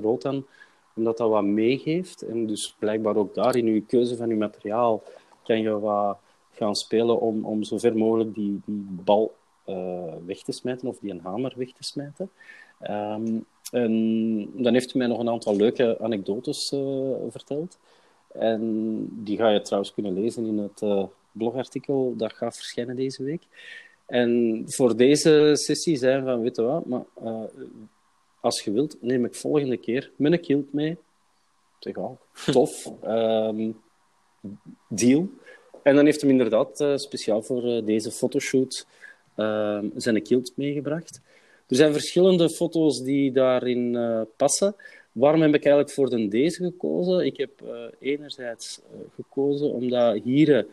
[0.97, 2.23] omdat dat wat meegeeft.
[2.23, 5.03] En dus blijkbaar ook daar in je keuze van je materiaal
[5.45, 6.19] kan je wat
[6.53, 9.35] gaan spelen om, om zo ver mogelijk die, die bal
[9.67, 12.31] uh, weg te smijten of die een hamer weg te smijten.
[12.83, 16.69] Um, en dan heeft hij mij nog een aantal leuke anekdotes
[17.31, 17.79] verteld.
[18.33, 23.43] En die ga je trouwens kunnen lezen in het blogartikel dat gaat verschijnen deze week.
[24.07, 27.05] En voor deze sessie zijn van, weet wat, maar
[28.47, 30.97] als je wilt, neem ik volgende keer mijn kilt mee.
[31.79, 32.93] Zeg, oh, tof.
[33.05, 33.77] um,
[34.89, 35.29] deal.
[35.83, 38.87] En dan heeft hem inderdaad uh, speciaal voor uh, deze fotoshoot
[39.37, 41.21] ehm, zijn kilt meegebracht.
[41.67, 43.99] Er zijn verschillende foto's die daarin
[44.37, 44.77] passen.
[45.13, 47.27] Waarom heb ik eigenlijk voor de deze gekozen?
[47.27, 47.51] Ik heb
[47.99, 48.81] enerzijds
[49.15, 50.67] gekozen omdat hier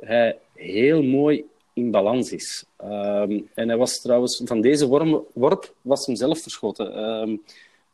[0.00, 2.64] hij heel mooi in balans is.
[2.84, 7.04] Um, en hij was trouwens, van deze worm, worp was hem zelf verschoten.
[7.04, 7.42] Um,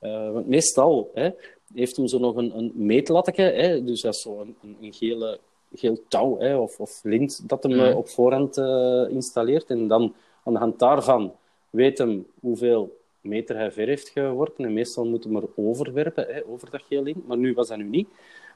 [0.02, 1.30] uh, want meestal hè,
[1.74, 5.38] heeft hem zo nog een, een meetlatje, hè, dus dat is zo een, een gele,
[5.74, 7.92] geel touw hè, of, of lint dat hem mm.
[7.92, 9.70] op voorhand uh, installeert.
[9.70, 10.14] En dan
[10.44, 11.32] aan de hand daarvan
[11.70, 14.64] weet hem hoeveel meter hij ver heeft geworpen.
[14.64, 17.26] En meestal moet hem er overwerpen, hè, over dat geel lint.
[17.26, 18.08] Maar nu was dat nu niet.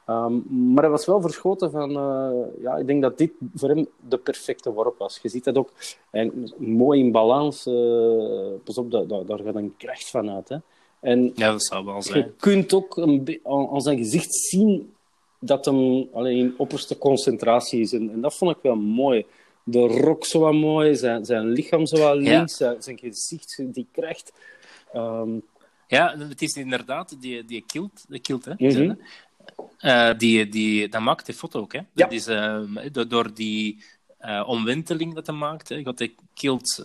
[0.07, 1.91] Um, maar hij was wel verschoten van...
[1.91, 5.19] Uh, ja, ik denk dat dit voor hem de perfecte worp was.
[5.23, 5.73] Je ziet dat ook
[6.11, 7.67] en, mooi in balans.
[7.67, 7.75] Uh,
[8.65, 10.49] pas op, daar, daar, gaat een kracht van uit.
[10.49, 10.57] Hè.
[11.01, 12.19] En ja, dat zou wel zijn.
[12.19, 14.93] Je kunt ook een aan, aan zijn gezicht zien
[15.39, 17.93] dat hem alleen in opperste concentratie is.
[17.93, 19.27] En, en, dat vond ik wel mooi.
[19.65, 22.47] De rok zo wat mooi, zijn, zijn lichaam zo wat links, ja.
[22.47, 24.33] zijn, zijn gezicht, die kracht.
[24.95, 25.43] Um,
[25.87, 28.53] ja, het is inderdaad die, die kilt, de kilt hè?
[28.57, 28.99] Mm -hmm.
[29.81, 31.73] Uh, die, die, dat maakt de foto ook.
[31.73, 31.79] Hè?
[31.79, 31.87] Ja.
[31.95, 32.61] Dat is, uh,
[33.09, 33.83] door die
[34.21, 36.85] uh, omwenteling dat hij maakt, hè, gaat hij kilt,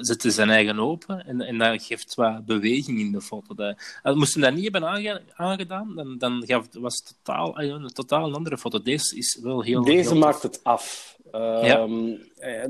[0.00, 3.54] zet zijn eigen open en, en dat geeft wat beweging in de foto.
[3.54, 7.88] Dat, moest hij dat niet hebben aange, aangedaan, dan, dan gaf, was het totaal, een
[7.88, 8.82] totaal andere foto.
[8.82, 9.82] Deze is wel heel...
[9.82, 11.16] Deze heel maakt het af.
[11.38, 11.80] Ja.
[11.80, 12.20] Um,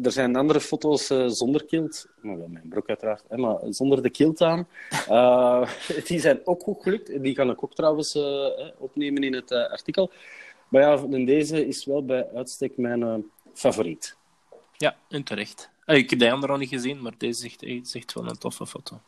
[0.03, 2.09] er zijn andere foto's uh, zonder kilt.
[2.23, 4.69] Nou, wel mijn broek uiteraard, hè, maar zonder de kilt aan.
[5.09, 5.71] Uh,
[6.07, 7.23] die zijn ook goed gelukt.
[7.23, 8.47] Die kan ik ook trouwens uh,
[8.79, 10.11] opnemen in het artikel.
[10.69, 14.17] Maar ja, deze is wel bij uitstek mijn favoriet.
[14.77, 15.71] Ja, en terecht.
[15.87, 18.39] ik heb de andere al niet gezien, maar deze is echt, is echt wel een
[18.39, 19.01] toffe foto.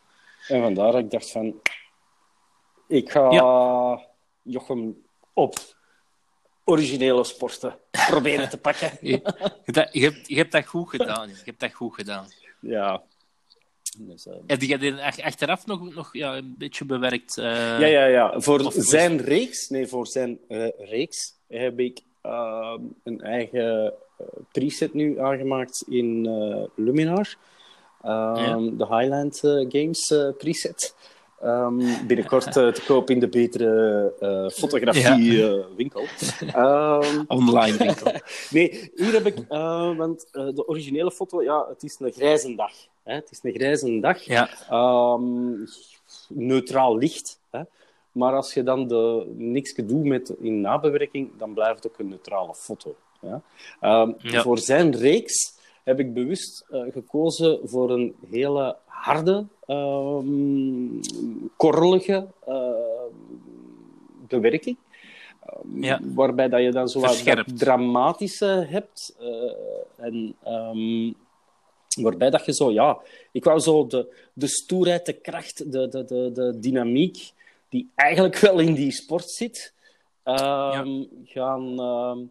[0.48, 1.60] En vandaar dat ik dacht van...
[2.88, 4.06] Ik ga ja.
[4.42, 5.54] Jochem op
[6.64, 8.90] originele sporten proberen te pakken.
[9.00, 9.20] je,
[9.64, 11.28] je, je, hebt, je hebt dat goed gedaan.
[11.28, 12.26] Je hebt dat goed gedaan.
[12.60, 13.02] Ja.
[13.98, 14.34] Dus, uh...
[14.46, 17.36] Heb je dat achteraf nog, nog ja, een beetje bewerkt?
[17.36, 17.44] Uh...
[17.80, 18.40] Ja, ja, ja.
[18.40, 22.00] Voor zijn reeks, nee, voor zijn uh, reeks heb ik
[23.02, 23.94] een eigen
[24.52, 26.28] preset nu aangemaakt in
[26.76, 27.34] Luminar.
[28.02, 28.56] Ja.
[28.56, 30.94] De Highland Games preset.
[31.44, 36.04] Um, binnenkort uh, te koop in de betere uh, fotografiewinkel.
[36.52, 37.00] Ja.
[37.00, 38.12] Uh, um, Online winkel.
[38.50, 39.44] nee, hier heb ik,
[39.96, 42.72] want de originele foto, ja, het is een grijze dag.
[43.02, 43.14] Hè?
[43.14, 44.22] Het is een grijze dag.
[44.22, 44.48] Ja.
[45.14, 45.64] Um,
[46.28, 47.40] neutraal licht.
[47.50, 47.62] Hè?
[48.12, 52.08] Maar als je dan de, niks doet met in nabewerking, dan blijft het ook een
[52.08, 52.96] neutrale foto.
[53.20, 53.42] Ja?
[54.18, 54.42] ja.
[54.42, 55.53] Voor zijn reeks
[55.84, 61.00] heb ik bewust gekozen voor een hele harde, um,
[61.56, 63.08] korrelige uh,
[64.28, 64.76] bewerking.
[65.74, 66.00] Ja.
[66.14, 69.16] Waarbij dat je dan zo wat dramatische hebt.
[69.20, 69.52] Uh,
[69.96, 71.14] en um,
[72.02, 72.98] waarbij dat je zo, ja,
[73.32, 77.32] ik wou zo de, de stoerheid, de kracht, de, de, de, de dynamiek,
[77.68, 79.74] die eigenlijk wel in die sport zit,
[80.24, 80.84] ja.
[81.24, 82.30] gaan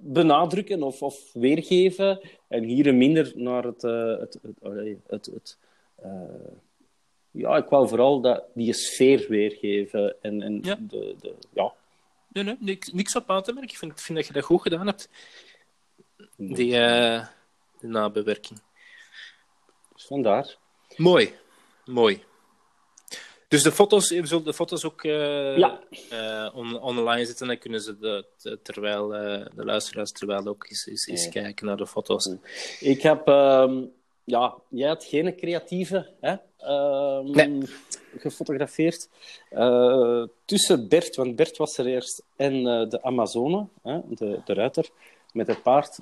[0.00, 2.20] benadrukken of, of weergeven.
[2.48, 5.58] En hier minder naar het, uh, het, het, het, het
[6.04, 6.12] uh,
[7.30, 10.16] ja, ik wou vooral dat, die sfeer weergeven.
[10.22, 10.74] En, en ja.
[10.80, 11.72] De, de, ja.
[12.32, 13.70] Nee, nee, niks, niks op aan te merken.
[13.70, 15.08] Ik vind, ik vind dat je dat goed gedaan hebt.
[16.36, 17.26] Die, uh,
[17.80, 18.60] de nabewerking.
[19.94, 20.56] Dus vandaar.
[20.96, 21.32] Mooi,
[21.84, 22.22] mooi.
[23.48, 25.80] Dus de foto's, we zullen de foto's ook uh, ja.
[26.54, 27.46] on, online zetten.
[27.46, 31.30] Dan kunnen ze de, terwijl, de luisteraars terwijl ook eens, eens, eens ja.
[31.30, 32.34] kijken naar de foto's.
[32.80, 33.92] Ik heb, um,
[34.24, 36.36] ja, jij had geen creatieve hè,
[36.72, 37.62] um, nee.
[38.18, 39.08] gefotografeerd.
[40.44, 44.88] tussen Bert, want Bert was er eerst, en de Amazone, hè, de, de ruiter
[45.32, 45.98] met het paard,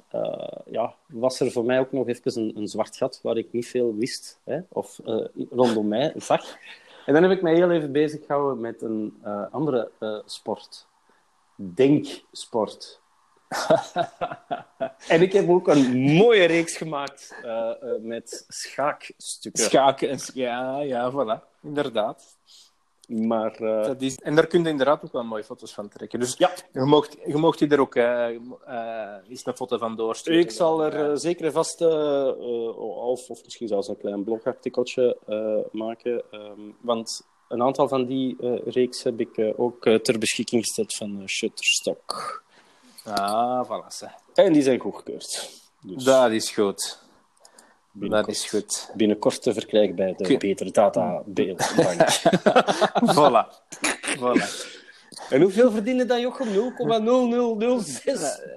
[0.70, 3.66] ja, was er voor mij ook nog even een, een zwart gat waar ik niet
[3.66, 5.00] veel wist, hè, of
[5.50, 6.58] rondom mij zag.
[7.06, 10.86] En dan heb ik mij heel even bezig gehouden met een uh, andere uh, sport.
[11.56, 13.00] Denksport.
[15.08, 19.64] en ik heb ook een mooie reeks gemaakt uh, uh, met schaakstukken.
[19.64, 21.60] Schaken, en, ja, ja, voilà.
[21.62, 22.36] Inderdaad.
[23.06, 23.84] Maar, uh...
[23.84, 26.20] dat is, en daar kun je inderdaad ook wel mooie foto's van trekken.
[26.20, 26.50] Dus ja.
[26.72, 28.28] je, mocht, je mocht die er ook uh,
[28.68, 30.40] uh, eens een foto van doorsturen.
[30.40, 35.16] Ik zal er zeker vast of, of misschien zelfs een klein blogartikeltje
[35.72, 36.22] maken.
[36.30, 42.42] Um, want een aantal van die reeks heb ik ook ter beschikking gesteld van Shutterstock.
[43.04, 44.06] Ah, voilà.
[44.34, 45.50] En die zijn goedgekeurd.
[45.80, 46.04] Dus...
[46.04, 47.04] Dat is goed.
[47.98, 48.90] Dat is goed.
[48.94, 50.36] Binnenkort te verkrijgen bij de.
[50.36, 52.00] Beter Data Beeldbank.
[53.16, 53.46] voilà.
[54.18, 54.75] voilà.
[55.30, 56.46] En hoeveel verdienen dan Jochem?
[56.46, 56.54] 0,0006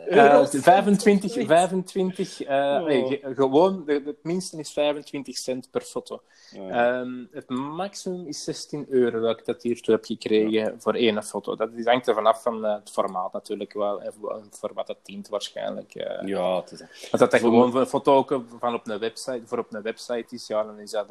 [0.10, 2.86] uh, 25, 25 uh, oh.
[2.86, 6.22] nee, gewoon, het minste is 25 cent per foto.
[6.58, 10.74] Oh, um, het maximum is 16 euro dat ik dat hiertoe heb gekregen ja.
[10.78, 11.56] voor één foto.
[11.56, 14.14] Dat hangt er vanaf van het formaat natuurlijk wel, en
[14.50, 15.96] voor wat het dient waarschijnlijk.
[15.96, 16.82] Uh, ja, het is...
[17.12, 20.48] Als dat, dat gewoon een foto van op een website, voor op een website is,
[20.48, 21.08] ja, dan is dat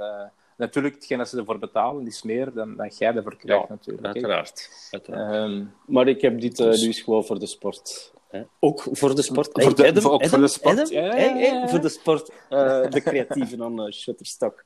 [0.59, 4.06] Natuurlijk, hetgeen dat ze ervoor betalen is meer dan, dan jij ervoor krijgt, ja, natuurlijk.
[4.06, 4.70] Uiteraard.
[4.90, 5.34] uiteraard.
[5.34, 6.82] Um, maar ik heb dit uh, dus...
[6.82, 8.12] nu gewoon voor de sport.
[8.28, 8.42] Hè?
[8.59, 9.62] Ook voor de sport.
[9.62, 10.78] Voor de, Adam, ook Adam, voor de sport.
[10.78, 12.30] Adam, ja, ja, ja, hey, hey, voor de sport.
[12.50, 14.64] Uh, de creatieven aan uh, Shutterstock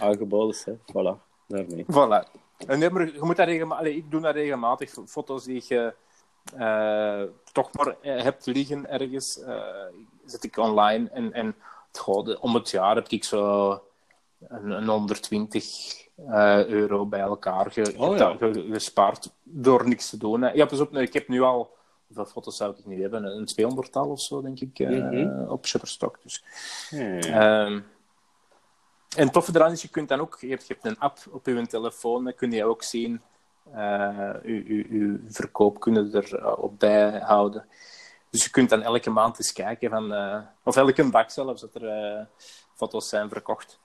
[0.00, 0.56] aangeboden.
[0.64, 0.72] Hè?
[0.72, 1.84] Voilà, daarmee.
[1.84, 2.42] Voilà.
[2.66, 3.94] En je moet dat regelmatig...
[3.94, 4.94] Ik doe dat regelmatig.
[5.06, 5.94] Foto's die je
[7.52, 9.40] toch maar hebt liggen ergens,
[10.24, 11.08] zet ik online.
[11.12, 11.56] En, en
[11.92, 13.80] goh, om het jaar heb ik zo
[14.48, 15.64] een, een 120
[16.16, 18.36] uh, euro bij elkaar ge, oh, ja.
[18.70, 20.50] gespaard door niks te doen.
[20.54, 21.76] Ja, pas op, ik heb nu al,
[22.06, 23.24] hoeveel foto's zou ik niet hebben?
[23.24, 25.48] Een 200-tal of zo, denk ik, uh, mm-hmm.
[25.48, 26.18] op Shutterstock.
[26.22, 26.44] Dus.
[26.90, 27.84] Um,
[29.16, 31.18] en het toffe eraan is, je kunt dan ook, je hebt, je hebt een app
[31.30, 33.22] op je telefoon, dan kun je ook zien,
[33.74, 37.66] uh, uw verkoop kunnen er op bijhouden.
[38.30, 40.14] Dus je kunt dan elke maand eens kijken van,
[40.64, 42.28] of elke dag zelfs, dat er
[42.74, 43.78] foto's zijn verkocht.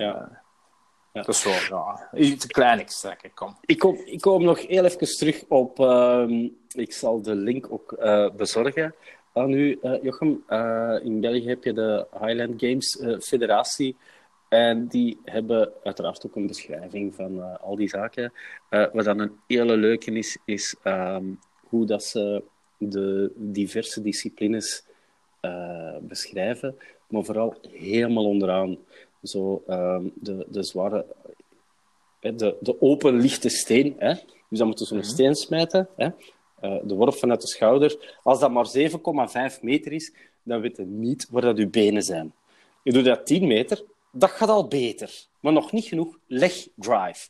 [0.00, 0.42] Ja.
[1.12, 1.22] ja.
[1.22, 2.08] Dat is zo, ja.
[2.14, 3.56] Iets klein extra, kom.
[3.60, 5.78] Ik kom, ik kom nog heel even terug op...
[5.78, 8.94] Uh, ik zal de link ook uh, bezorgen
[9.32, 10.44] aan u, uh, Jochem.
[11.02, 13.96] In België heb je de Highland Games Federatie.
[14.48, 18.32] En die hebben uiteraard ook een beschrijving van al die zaken.
[18.68, 21.38] wat dan een hele leuke is, is um,
[21.68, 22.42] hoe dat ze
[22.76, 24.84] de diverse disciplines
[26.00, 26.78] beschrijven.
[27.06, 28.78] Maar vooral helemaal onderaan
[29.22, 31.06] zo um, de, de zware,
[32.20, 33.94] de, de open lichte steen.
[33.98, 34.14] Hè?
[34.48, 35.08] Dus dan moeten ze een mhm.
[35.08, 35.88] steen smijten.
[35.96, 36.06] Hè?
[36.62, 38.18] Uh, de worp vanuit de schouder.
[38.22, 38.70] Als dat maar
[39.56, 42.32] 7,5 meter is, dan weet je niet waar dat je benen zijn.
[42.82, 45.24] Je doet dat 10 meter, dat gaat al beter.
[45.40, 47.28] Maar nog niet genoeg leg drive.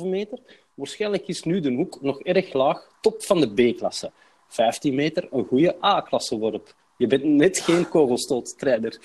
[0.00, 0.38] 12,5 meter.
[0.74, 4.12] Waarschijnlijk is nu de hoek nog erg laag, top van de B-klasse.
[4.48, 6.74] 15 meter, een goede A-klasse worp.
[6.96, 8.98] Je bent net geen kogelstoottreiner.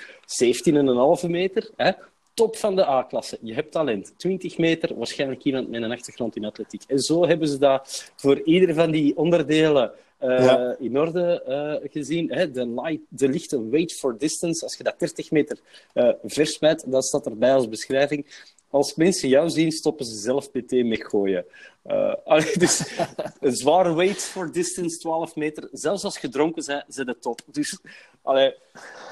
[1.24, 1.92] 17,5 meter, hè?
[2.40, 3.38] top van de A-klasse.
[3.42, 4.14] Je hebt talent.
[4.18, 6.84] 20 meter, waarschijnlijk iemand met een achtergrond in atletiek.
[6.88, 9.92] En zo hebben ze dat voor ieder van die onderdelen
[10.22, 10.76] uh, ja.
[10.80, 12.32] in orde uh, gezien.
[12.32, 12.52] Hè?
[12.52, 15.60] De, light, de lichte weight for distance, als je dat 30 meter
[15.94, 18.26] uh, versmijt, dat staat erbij als beschrijving
[18.70, 21.46] als mensen jou zien, stoppen ze zelf PT met gooien.
[22.58, 23.00] Dus
[23.40, 25.68] een zware weight for distance, 12 meter.
[25.72, 27.42] Zelfs als gedronken zijn, zit het top.
[27.46, 27.80] Dus
[28.22, 28.56] allee,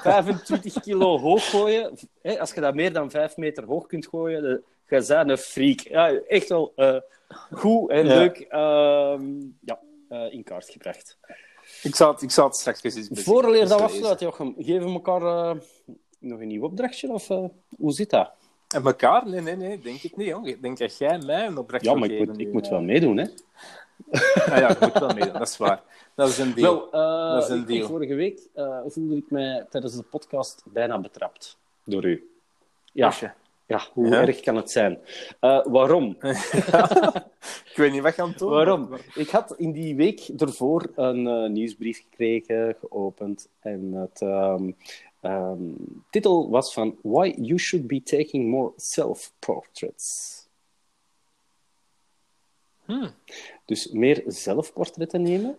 [0.01, 1.97] 25 kilo hoog gooien.
[2.22, 5.38] Hè, als je dat meer dan 5 meter hoog kunt gooien, dan ga je een
[5.38, 5.80] freak.
[5.80, 6.74] Ja, echt wel
[7.51, 8.18] goed en ja.
[8.18, 9.20] leuk uh,
[9.62, 9.80] ja,
[10.10, 11.18] uh, in kaart gebracht.
[11.84, 15.55] Ik zal het, ik zal het straks eens Vooraleer dat afsluit, Jochem, geven we elkaar
[16.20, 17.12] nog een nieuw opdrachtje?
[17.12, 17.28] Of
[17.78, 18.32] hoe zit dat?
[18.68, 19.28] En elkaar?
[19.28, 20.28] Nee, nee, nee, denk ik niet.
[20.28, 20.47] Jong.
[20.47, 23.18] Ik denk dat jij mij een opdracht Ja, maar ik moet, ik moet wel meedoen,
[23.18, 23.24] hè?
[24.51, 25.84] ah, ja, je moet wel meedoen, dat is waar.
[26.16, 26.89] Dat is een deal.
[26.91, 27.88] Wel, uh, dat is een deal.
[27.88, 32.32] Vorige week uh, voelde ik mij tijdens de podcast bijna betrapt door u.
[32.93, 33.14] Ja,
[33.68, 34.22] ja hoe ja.
[34.22, 34.99] erg kan het zijn?
[35.41, 36.18] Uh, waarom?
[37.72, 38.89] ik weet niet wat je aan het doen Waarom?
[39.15, 43.49] Ik had in die week ervoor een nieuwsbrief gekregen, geopend.
[43.59, 44.76] En het, um,
[45.22, 45.76] um,
[46.09, 50.45] titel was van Why You Should Be Taking More Self-Portraits.
[52.86, 53.11] Hmm.
[53.65, 55.57] Dus meer zelfportretten nemen.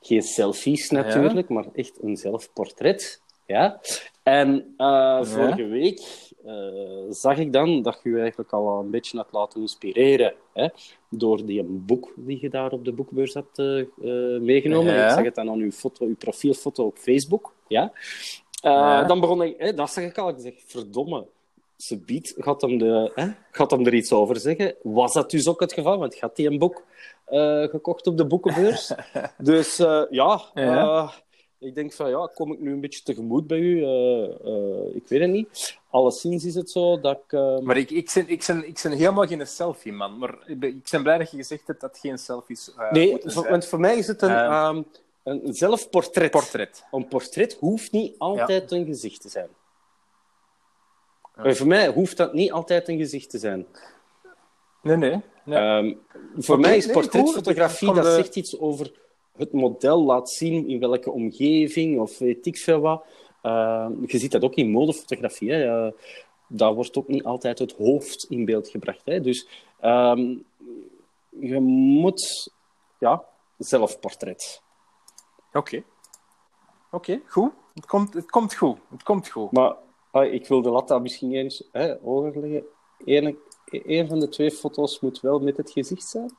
[0.00, 1.54] Geen selfies natuurlijk, ja.
[1.54, 3.22] maar echt een zelfportret.
[3.46, 3.80] Ja.
[4.22, 5.24] En uh, ja.
[5.24, 6.00] vorige week
[6.46, 10.68] uh, zag ik dan dat je je eigenlijk al een beetje had laten inspireren hè,
[11.08, 13.86] door die boek die je daar op de boekbeurs had uh,
[14.40, 14.94] meegenomen.
[14.94, 15.04] Ja.
[15.04, 17.52] Ik zag het dan aan uw, foto, uw profielfoto op Facebook.
[17.68, 17.92] Ja.
[18.52, 19.04] Ja.
[19.04, 20.28] Dan begon ik, hè, dat zag ik al.
[20.28, 21.26] Ik zeg, verdomme,
[21.76, 24.74] ze biedt, gaat hem, de, hè, gaat hem er iets over zeggen.
[24.82, 25.98] Was dat dus ook het geval?
[25.98, 26.82] Want had hij een boek
[27.30, 28.92] uh, gekocht op de boekenbeurs.
[29.38, 31.12] dus uh, ja, ja.
[31.64, 33.82] Ik denk van, ja, kom ik nu een beetje tegemoet bij u?
[33.82, 35.78] Eh, eh, ik weet het niet.
[35.90, 37.32] Alleszins is het zo dat ik...
[37.32, 40.18] eh, Maar ik, ik, ben, ik, ben, ik ben helemaal geen selfie, man.
[40.18, 43.48] Maar ik ben, ik ben blij dat je gezegd hebt dat geen selfies nee, zijn.
[43.48, 44.82] want voor mij is het een, Ehm,
[45.22, 46.30] ehm, een zelfportret.
[46.30, 46.84] Portret.
[46.92, 49.48] Een portret hoeft niet altijd een gezicht te zijn.
[51.36, 53.66] Voor mij hoeft dat niet altijd een gezicht te zijn.
[54.82, 55.20] Nee, nee.
[55.44, 55.58] nee.
[55.58, 55.94] Ehm,
[56.36, 58.92] voor mij is portretfotografie, dat de- zegt iets over
[59.36, 63.04] het model laat zien in welke omgeving of weet ik veel wat.
[63.42, 65.52] Ehm, je ziet dat ook in modefotografie.
[65.52, 65.86] Hè.
[65.86, 65.92] Eh,
[66.48, 69.02] daar wordt ook niet altijd het hoofd in beeld gebracht.
[69.04, 69.20] Hè.
[69.20, 69.48] Dus
[69.80, 70.36] ehm,
[71.28, 72.52] je moet
[72.98, 73.24] ja,
[73.58, 74.62] zelfportret.
[75.52, 75.82] Oké.
[76.90, 77.52] Oké, goed.
[77.74, 78.78] Het komt, het komt goed.
[78.90, 79.52] Het komt goed.
[79.52, 79.76] Maar
[80.10, 82.64] ah, ik wil de lat daar misschien eens hè, hoger leggen.
[83.04, 86.30] Eén, één van de twee foto's moet wel met het gezicht zijn.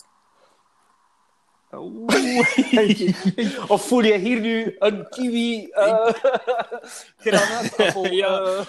[3.68, 6.10] Of voel je hier nu een kiwi uh,
[7.24, 8.06] granaatappel?
[8.06, 8.64] Ja.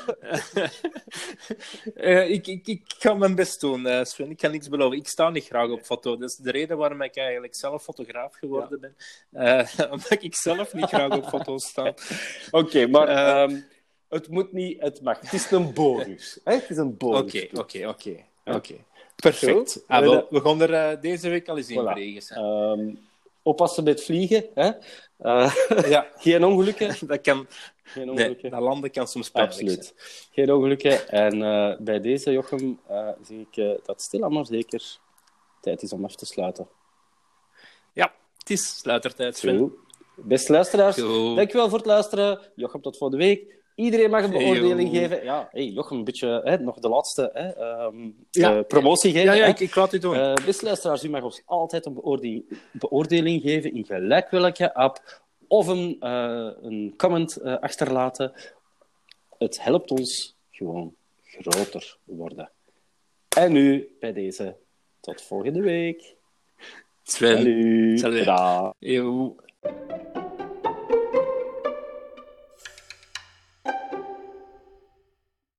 [2.26, 4.30] ik, ik, ik ga mijn best doen, Sven.
[4.30, 4.98] Ik kan niks beloven.
[4.98, 6.16] Ik sta niet graag op foto.
[6.16, 8.96] Dat is de reden waarom ik eigenlijk zelf fotograaf geworden ben.
[9.32, 11.94] Eh, omdat ik zelf niet graag op foto's sta.
[12.50, 13.42] Oké, maar Eh.
[13.42, 13.61] ehm,
[14.09, 15.20] het moet niet, het mag.
[15.20, 16.40] Het is een bonus.
[16.44, 16.52] Hè?
[16.54, 17.48] Het is een bonus.
[17.52, 18.74] Oké, oké, oké.
[19.17, 19.85] Perfect.
[19.87, 22.23] Ah, wel, we gaan er eh, deze week al eens in Voilà.
[22.23, 22.41] zijn.
[22.41, 22.95] Ehm,
[23.43, 24.45] oppassen met vliegen.
[24.55, 24.71] Hè?
[25.19, 25.55] Eh,
[25.95, 26.97] ja, geen ongelukken.
[27.09, 27.47] dat kan...
[27.83, 28.51] Geen Nee, ongelukken.
[28.51, 29.69] dat landen kan soms pijnlijk zijn.
[29.79, 30.29] Absoluut.
[30.33, 31.09] Geen ongelukken.
[31.09, 32.81] En eh, bij deze, Jochem,
[33.23, 34.99] zie ik dat stilaan maar zeker
[35.61, 36.69] tijd is om af te sluiten.
[37.93, 39.73] Ja, het is sluitertijd, Sven.
[40.17, 42.41] Beste luisteraars, dankjewel voor het luisteren.
[42.55, 43.57] Jochem, tot volgende week.
[43.77, 45.24] Iedereen mag een beoordeling geven.
[45.24, 48.57] Ja, hey, Jochem, een beetje hè, nog de laatste hè, ehm, Ja.
[48.57, 49.37] eh, promotie geven.
[49.37, 50.14] Ja, ik, ik laat u doen.
[50.14, 55.22] Eh, beste luisteraars, u mag ons altijd een beoordeling, beoordeling geven in gelijk welke app
[55.49, 58.33] of een, eh, een comment achterlaten.
[59.39, 62.51] Het helpt ons gewoon groter worden.
[63.37, 64.57] En nu bij deze.
[65.01, 66.14] Tot volgende week.
[67.03, 67.99] Sven.
[67.99, 68.24] Salut.